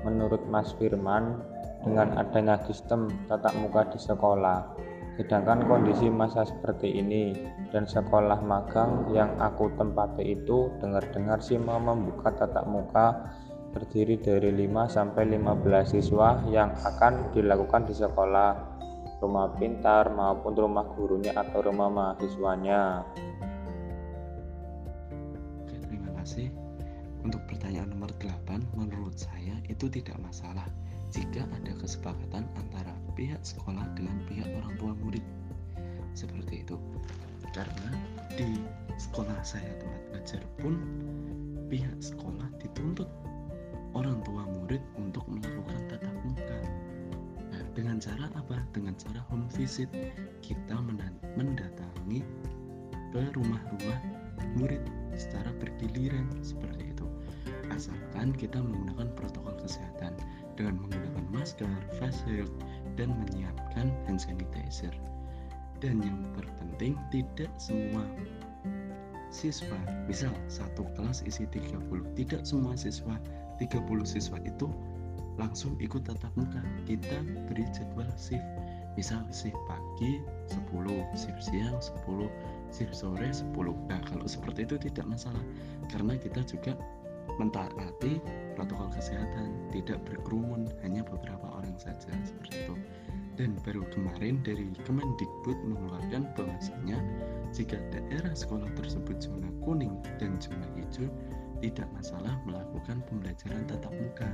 menurut 0.04 0.44
Mas 0.52 0.76
Firman 0.76 1.40
dengan 1.84 2.16
adanya 2.18 2.58
sistem 2.66 3.12
tatap 3.28 3.54
muka 3.60 3.86
di 3.92 4.00
sekolah? 4.00 4.74
Sedangkan 5.20 5.70
kondisi 5.70 6.10
masa 6.10 6.42
seperti 6.42 6.90
ini 6.98 7.38
dan 7.70 7.86
sekolah 7.86 8.42
magang 8.42 9.14
yang 9.14 9.30
aku 9.38 9.70
tempati 9.78 10.34
itu 10.34 10.74
dengar-dengar 10.82 11.38
sih 11.38 11.62
mau 11.62 11.78
membuka 11.78 12.34
tatap 12.34 12.66
muka 12.66 13.30
terdiri 13.78 14.18
dari 14.18 14.50
5 14.50 14.90
sampai 14.90 15.30
15 15.38 15.94
siswa 15.94 16.42
yang 16.50 16.74
akan 16.74 17.30
dilakukan 17.30 17.86
di 17.86 17.94
sekolah 17.94 18.52
rumah 19.22 19.54
pintar 19.56 20.10
maupun 20.10 20.58
rumah 20.58 20.90
gurunya 20.98 21.32
atau 21.38 21.62
rumah 21.62 21.90
mahasiswanya. 21.94 23.06
kasih. 26.24 26.48
Untuk 27.28 27.44
pertanyaan 27.52 27.92
nomor 27.92 28.16
8, 28.16 28.80
menurut 28.80 29.20
saya 29.20 29.60
itu 29.68 29.92
tidak 29.92 30.16
masalah 30.24 30.64
jika 31.14 31.46
ada 31.46 31.72
kesepakatan 31.78 32.50
antara 32.58 32.90
pihak 33.14 33.38
sekolah 33.46 33.86
dengan 33.94 34.18
pihak 34.26 34.50
orang 34.58 34.74
tua 34.82 34.92
murid. 34.98 35.22
Seperti 36.18 36.66
itu. 36.66 36.76
Karena 37.54 37.94
di 38.34 38.58
sekolah 38.98 39.38
saya 39.46 39.70
tempat 39.78 40.02
belajar 40.10 40.42
pun 40.58 40.74
pihak 41.70 42.02
sekolah 42.02 42.50
dituntut 42.58 43.06
orang 43.94 44.18
tua 44.26 44.42
murid 44.50 44.82
untuk 44.98 45.22
melakukan 45.30 45.86
tatap 45.86 46.16
muka. 46.26 46.60
Nah, 47.54 47.62
dengan 47.78 48.02
cara 48.02 48.26
apa? 48.34 48.58
Dengan 48.74 48.98
cara 48.98 49.22
home 49.30 49.46
visit, 49.54 49.94
kita 50.42 50.82
mendatangi 51.38 52.26
ke 53.14 53.22
rumah-rumah 53.38 54.02
murid 54.58 54.82
secara 55.14 55.54
bergiliran 55.62 56.26
seperti 56.42 56.90
itu 56.90 57.06
asalkan 57.74 58.34
kita 58.38 58.62
menggunakan 58.62 59.10
protokol 59.18 59.56
kesehatan 59.62 60.14
dengan 60.56 60.82
menggunakan 60.82 61.26
masker, 61.34 61.70
face 61.98 62.24
shield, 62.26 62.52
dan 63.00 63.14
menyiapkan 63.14 63.90
hand 64.06 64.20
sanitizer. 64.20 64.94
Dan 65.84 66.00
yang 66.00 66.24
terpenting 66.38 66.96
tidak 67.12 67.52
semua 67.60 68.08
siswa 69.34 69.76
misal 70.06 70.32
satu 70.46 70.86
kelas 70.94 71.26
isi 71.26 71.50
30 71.50 71.90
tidak 72.14 72.46
semua 72.46 72.78
siswa 72.78 73.18
30 73.58 73.82
siswa 74.06 74.38
itu 74.46 74.70
langsung 75.42 75.74
ikut 75.82 76.06
tatap 76.06 76.30
muka. 76.38 76.62
Kita 76.86 77.20
beri 77.50 77.66
jadwal 77.74 78.08
shift 78.16 78.46
misal 78.94 79.26
shift 79.34 79.58
pagi 79.66 80.22
10 80.54 81.18
shift 81.18 81.42
siang 81.42 81.78
10 82.06 82.30
shift 82.70 82.94
sore 82.94 83.26
10 83.26 83.90
nah 83.90 84.02
kalau 84.06 84.26
seperti 84.30 84.70
itu 84.70 84.78
tidak 84.78 85.06
masalah 85.10 85.42
karena 85.90 86.14
kita 86.18 86.46
juga 86.46 86.78
mentaati 87.42 88.22
protokol 88.54 88.90
kesehatan 88.94 89.50
tidak 89.74 90.00
berkerumun 90.06 90.70
hanya 90.86 91.02
beberapa 91.02 91.50
orang 91.50 91.76
saja 91.82 92.14
seperti 92.22 92.68
itu. 92.68 92.76
Dan 93.34 93.58
baru 93.66 93.82
kemarin 93.90 94.46
dari 94.46 94.70
Kemendikbud 94.86 95.58
mengeluarkan 95.66 96.30
bahwasanya 96.38 97.02
jika 97.50 97.82
daerah 97.90 98.34
sekolah 98.38 98.70
tersebut 98.78 99.18
zona 99.18 99.50
kuning 99.66 99.98
dan 100.22 100.38
zona 100.38 100.70
hijau 100.78 101.10
tidak 101.66 101.90
masalah 101.98 102.38
melakukan 102.46 103.02
pembelajaran 103.10 103.66
tatap 103.66 103.94
muka 103.98 104.30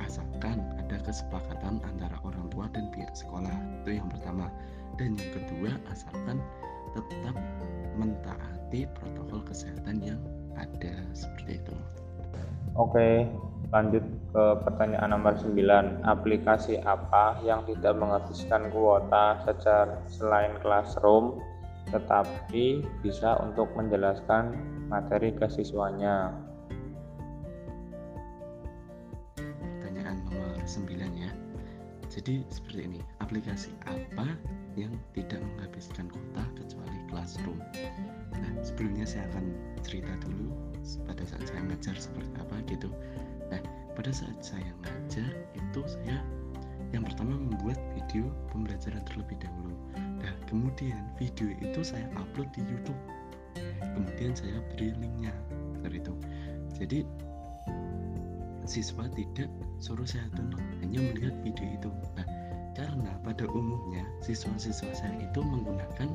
asalkan 0.00 0.60
ada 0.80 0.96
kesepakatan 1.04 1.84
antara 1.84 2.16
orang 2.24 2.48
tua 2.48 2.68
dan 2.72 2.88
pihak 2.92 3.12
sekolah. 3.12 3.52
Itu 3.84 4.00
yang 4.00 4.08
pertama. 4.08 4.48
Dan 4.96 5.18
yang 5.18 5.30
kedua 5.34 5.72
asalkan 5.90 6.38
tetap 6.94 7.36
mentaati 7.98 8.86
protokol 8.94 9.42
kesehatan 9.44 10.00
yang 10.00 10.20
ada 10.54 10.94
seperti 11.12 11.58
itu 11.58 11.76
oke 12.74 13.26
lanjut 13.74 14.04
ke 14.30 14.44
pertanyaan 14.62 15.10
nomor 15.10 15.34
9 15.34 16.06
aplikasi 16.06 16.78
apa 16.82 17.38
yang 17.42 17.66
tidak 17.66 17.94
menghabiskan 17.98 18.70
kuota 18.70 19.42
secara 19.42 19.98
selain 20.06 20.54
classroom 20.62 21.38
tetapi 21.90 22.82
bisa 23.02 23.38
untuk 23.44 23.70
menjelaskan 23.76 24.56
materi 24.88 25.34
ke 25.36 25.46
siswanya? 25.50 26.32
9 30.64 30.88
ya. 31.14 31.30
Jadi 32.08 32.40
seperti 32.48 32.88
ini. 32.88 33.00
Aplikasi 33.20 33.70
apa 33.84 34.26
yang 34.74 34.92
tidak 35.12 35.40
menghabiskan 35.44 36.08
kuota 36.08 36.44
kecuali 36.56 36.98
Classroom 37.12 37.60
sebelumnya 38.64 39.04
saya 39.04 39.28
akan 39.30 39.52
cerita 39.84 40.10
dulu 40.24 40.50
pada 41.04 41.22
saat 41.28 41.44
saya 41.48 41.60
ngajar 41.68 41.96
seperti 42.00 42.32
apa 42.40 42.56
gitu. 42.66 42.88
Nah 43.52 43.60
pada 43.94 44.10
saat 44.10 44.40
saya 44.40 44.70
ngajar 44.82 45.30
itu 45.54 45.80
saya 45.84 46.18
yang 46.90 47.04
pertama 47.04 47.34
membuat 47.36 47.78
video 47.92 48.30
pembelajaran 48.50 49.02
terlebih 49.04 49.36
dahulu. 49.38 49.76
Nah 49.94 50.34
kemudian 50.48 50.98
video 51.20 51.52
itu 51.60 51.80
saya 51.84 52.08
upload 52.16 52.48
di 52.56 52.62
YouTube. 52.64 53.00
Kemudian 53.94 54.34
saya 54.34 54.58
beri 54.74 54.96
linknya 54.98 55.30
dari 55.84 56.02
itu. 56.02 56.14
Jadi 56.74 57.06
siswa 58.64 59.04
tidak 59.12 59.52
suruh 59.78 60.08
saya 60.08 60.24
tonton 60.32 60.62
hanya 60.80 61.04
melihat 61.12 61.36
video 61.44 61.66
itu. 61.76 61.90
Nah 62.16 62.26
karena 62.74 63.14
pada 63.22 63.46
umumnya 63.54 64.02
siswa-siswa 64.18 64.90
saya 64.94 65.14
itu 65.22 65.40
menggunakan 65.42 66.10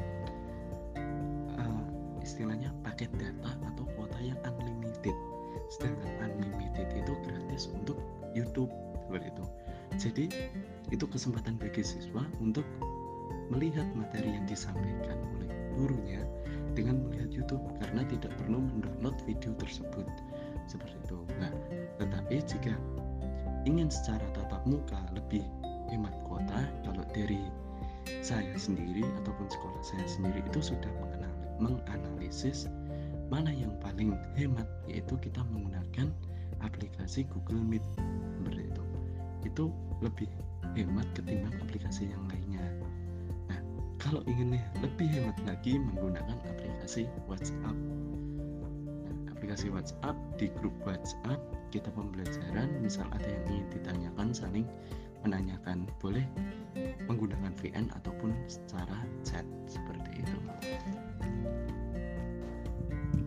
istilahnya 2.40 2.72
paket 2.88 3.12
data 3.20 3.52
atau 3.68 3.84
kuota 4.00 4.16
yang 4.24 4.40
unlimited. 4.48 5.12
Sedangkan 5.68 6.08
unlimited 6.24 6.88
itu 6.96 7.12
gratis 7.28 7.68
untuk 7.76 8.00
YouTube 8.32 8.72
seperti 9.04 9.28
itu. 9.28 9.46
Jadi 10.00 10.26
itu 10.88 11.04
kesempatan 11.04 11.60
bagi 11.60 11.84
siswa 11.84 12.24
untuk 12.40 12.64
melihat 13.52 13.84
materi 13.92 14.40
yang 14.40 14.48
disampaikan 14.48 15.20
oleh 15.36 15.52
gurunya 15.76 16.24
dengan 16.80 17.04
melihat 17.12 17.28
YouTube 17.44 17.60
karena 17.84 18.08
tidak 18.08 18.32
perlu 18.40 18.64
mendownload 18.64 19.20
video 19.28 19.52
tersebut. 19.60 20.08
Seperti 20.64 20.96
itu. 20.96 21.20
Nah, 21.44 21.52
tetapi 22.00 22.40
jika 22.40 22.72
ingin 23.68 23.92
secara 23.92 24.24
tatap 24.32 24.64
muka 24.64 24.96
lebih 25.12 25.44
hemat 25.92 26.16
kuota, 26.24 26.72
kalau 26.88 27.04
dari 27.12 27.44
saya 28.24 28.56
sendiri 28.56 29.04
ataupun 29.20 29.52
sekolah 29.52 29.84
saya 29.84 30.08
sendiri 30.08 30.40
itu 30.40 30.72
sudah 30.72 30.88
menganalisis 31.60 32.72
mana 33.30 33.54
yang 33.54 33.76
paling 33.84 34.18
hemat 34.34 34.66
yaitu 34.90 35.14
kita 35.22 35.46
menggunakan 35.54 36.10
aplikasi 36.66 37.30
Google 37.30 37.62
Meet 37.62 37.86
seperti 38.40 38.64
itu. 38.68 38.84
Itu 39.46 39.66
lebih 40.02 40.28
hemat 40.74 41.06
ketimbang 41.14 41.56
aplikasi 41.62 42.10
yang 42.10 42.24
lainnya. 42.28 42.64
Nah, 43.48 43.60
kalau 44.02 44.26
ingin 44.26 44.58
lebih 44.82 45.08
hemat 45.08 45.38
lagi 45.46 45.78
menggunakan 45.78 46.38
aplikasi 46.50 47.06
WhatsApp. 47.30 47.78
Nah, 49.06 49.32
aplikasi 49.32 49.70
WhatsApp 49.70 50.18
di 50.42 50.50
grup 50.60 50.74
WhatsApp 50.84 51.40
kita 51.70 51.94
pembelajaran, 51.94 52.82
misal 52.82 53.06
ada 53.14 53.30
yang 53.30 53.46
ingin 53.46 53.68
ditanyakan 53.78 54.34
saling 54.34 54.66
menanyakan, 55.24 55.88
boleh 56.00 56.24
menggunakan 57.08 57.52
VN 57.60 57.92
ataupun 57.96 58.32
secara 58.48 59.04
chat 59.26 59.46
seperti 59.68 60.24
itu. 60.24 60.38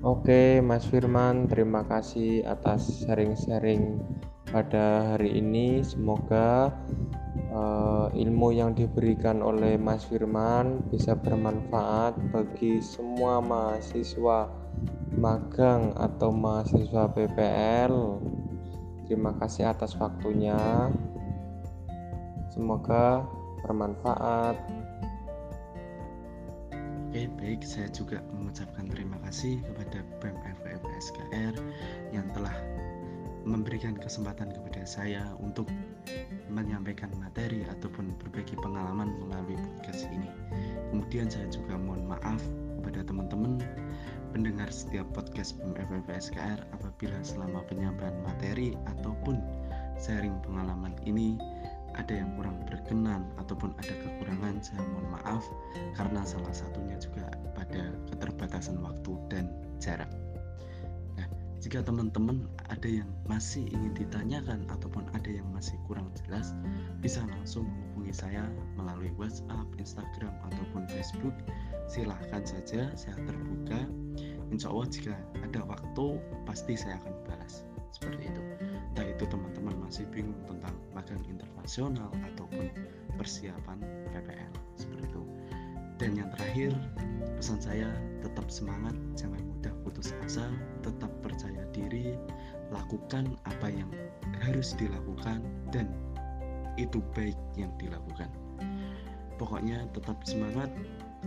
Oke, 0.02 0.58
Mas 0.58 0.82
Firman, 0.90 1.46
terima 1.46 1.86
kasih 1.86 2.42
atas 2.42 3.06
sharing-sharing 3.06 4.02
pada 4.50 5.14
hari 5.14 5.38
ini. 5.38 5.78
Semoga 5.86 6.74
uh, 7.54 8.10
ilmu 8.10 8.50
yang 8.50 8.74
diberikan 8.74 9.38
oleh 9.40 9.78
Mas 9.78 10.02
Firman 10.10 10.82
bisa 10.90 11.14
bermanfaat 11.14 12.18
bagi 12.34 12.82
semua 12.82 13.38
mahasiswa 13.38 14.50
magang 15.14 15.94
atau 15.94 16.34
mahasiswa 16.34 17.06
PPL. 17.06 17.94
Terima 19.06 19.38
kasih 19.38 19.70
atas 19.70 19.94
waktunya. 19.94 20.90
Semoga 22.52 23.24
bermanfaat. 23.64 24.60
Oke, 27.08 27.24
baik. 27.40 27.64
Saya 27.64 27.88
juga 27.88 28.20
mengucapkan 28.28 28.92
terima 28.92 29.16
kasih 29.24 29.64
kepada 29.64 30.04
BEM 30.20 30.36
FFSKR 30.60 31.56
yang 32.12 32.28
telah 32.36 32.52
memberikan 33.48 33.96
kesempatan 33.96 34.52
kepada 34.52 34.84
saya 34.84 35.32
untuk 35.40 35.64
menyampaikan 36.52 37.08
materi 37.16 37.64
ataupun 37.72 38.12
berbagi 38.20 38.52
pengalaman 38.60 39.16
melalui 39.24 39.56
podcast 39.56 40.12
ini. 40.12 40.28
Kemudian 40.92 41.32
saya 41.32 41.48
juga 41.48 41.80
mohon 41.80 42.04
maaf 42.04 42.44
kepada 42.84 43.00
teman-teman 43.00 43.64
pendengar 44.36 44.68
setiap 44.68 45.08
podcast 45.16 45.56
BEM 45.56 45.72
FFSKR 45.88 46.68
apabila 46.76 47.16
selama 47.24 47.64
penyampaian 47.64 48.20
materi 48.20 48.76
ataupun 48.92 49.40
sharing 49.96 50.36
pengalaman 50.44 50.92
ini 51.08 51.40
ada 51.96 52.12
yang 52.12 52.30
kurang 52.36 52.62
berkenan 52.68 53.28
ataupun 53.36 53.76
ada 53.76 53.92
kekurangan 53.92 54.60
saya 54.64 54.82
mohon 54.92 55.08
maaf 55.12 55.44
karena 55.96 56.24
salah 56.24 56.52
satunya 56.52 56.96
juga 56.96 57.28
pada 57.52 57.92
keterbatasan 58.08 58.80
waktu 58.80 59.12
dan 59.28 59.44
jarak. 59.78 60.08
Nah 61.18 61.28
jika 61.60 61.84
teman-teman 61.84 62.48
ada 62.72 62.88
yang 62.88 63.10
masih 63.28 63.68
ingin 63.68 63.92
ditanyakan 63.96 64.64
ataupun 64.72 65.04
ada 65.12 65.30
yang 65.30 65.46
masih 65.52 65.76
kurang 65.84 66.08
jelas 66.24 66.56
bisa 67.04 67.20
langsung 67.28 67.68
menghubungi 67.68 68.14
saya 68.14 68.44
melalui 68.78 69.12
WhatsApp, 69.20 69.68
Instagram 69.76 70.32
ataupun 70.48 70.88
Facebook. 70.90 71.34
Silahkan 71.90 72.42
saja 72.46 72.88
saya 72.96 73.16
terbuka. 73.28 73.84
Insya 74.52 74.68
Allah 74.68 74.88
jika 74.88 75.14
ada 75.44 75.60
waktu 75.64 76.20
pasti 76.44 76.76
saya 76.76 76.96
akan 77.04 77.14
balas. 77.28 77.64
Seperti 77.92 78.32
itu 78.32 78.42
entah 78.92 79.08
itu 79.08 79.24
teman-teman 79.24 79.72
masih 79.88 80.04
bingung 80.12 80.36
tentang 80.44 80.76
magang 80.92 81.24
internasional 81.24 82.12
ataupun 82.28 82.68
persiapan 83.16 83.80
PPL 84.12 84.52
seperti 84.76 85.08
itu. 85.08 85.22
Dan 85.96 86.20
yang 86.20 86.28
terakhir 86.36 86.76
pesan 87.40 87.56
saya 87.56 87.88
tetap 88.20 88.52
semangat 88.52 88.92
jangan 89.16 89.40
mudah 89.40 89.72
putus 89.80 90.12
asa 90.20 90.44
tetap 90.84 91.08
percaya 91.24 91.64
diri 91.72 92.20
lakukan 92.68 93.32
apa 93.48 93.72
yang 93.72 93.88
harus 94.44 94.76
dilakukan 94.76 95.40
dan 95.72 95.88
itu 96.76 97.00
baik 97.16 97.40
yang 97.56 97.72
dilakukan. 97.80 98.28
Pokoknya 99.40 99.88
tetap 99.96 100.20
semangat 100.28 100.68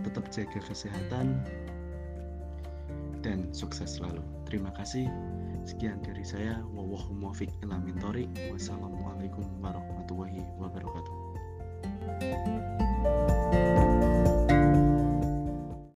tetap 0.06 0.30
jaga 0.30 0.62
kesehatan 0.62 1.42
dan 3.26 3.50
sukses 3.50 3.98
selalu. 3.98 4.22
Terima 4.46 4.70
kasih 4.70 5.10
Sekian 5.66 5.98
dari 5.98 6.22
saya. 6.22 6.62
Wassalamualaikum 8.54 9.42
warahmatullahi 9.58 10.38
wabarakatuh. 10.62 11.14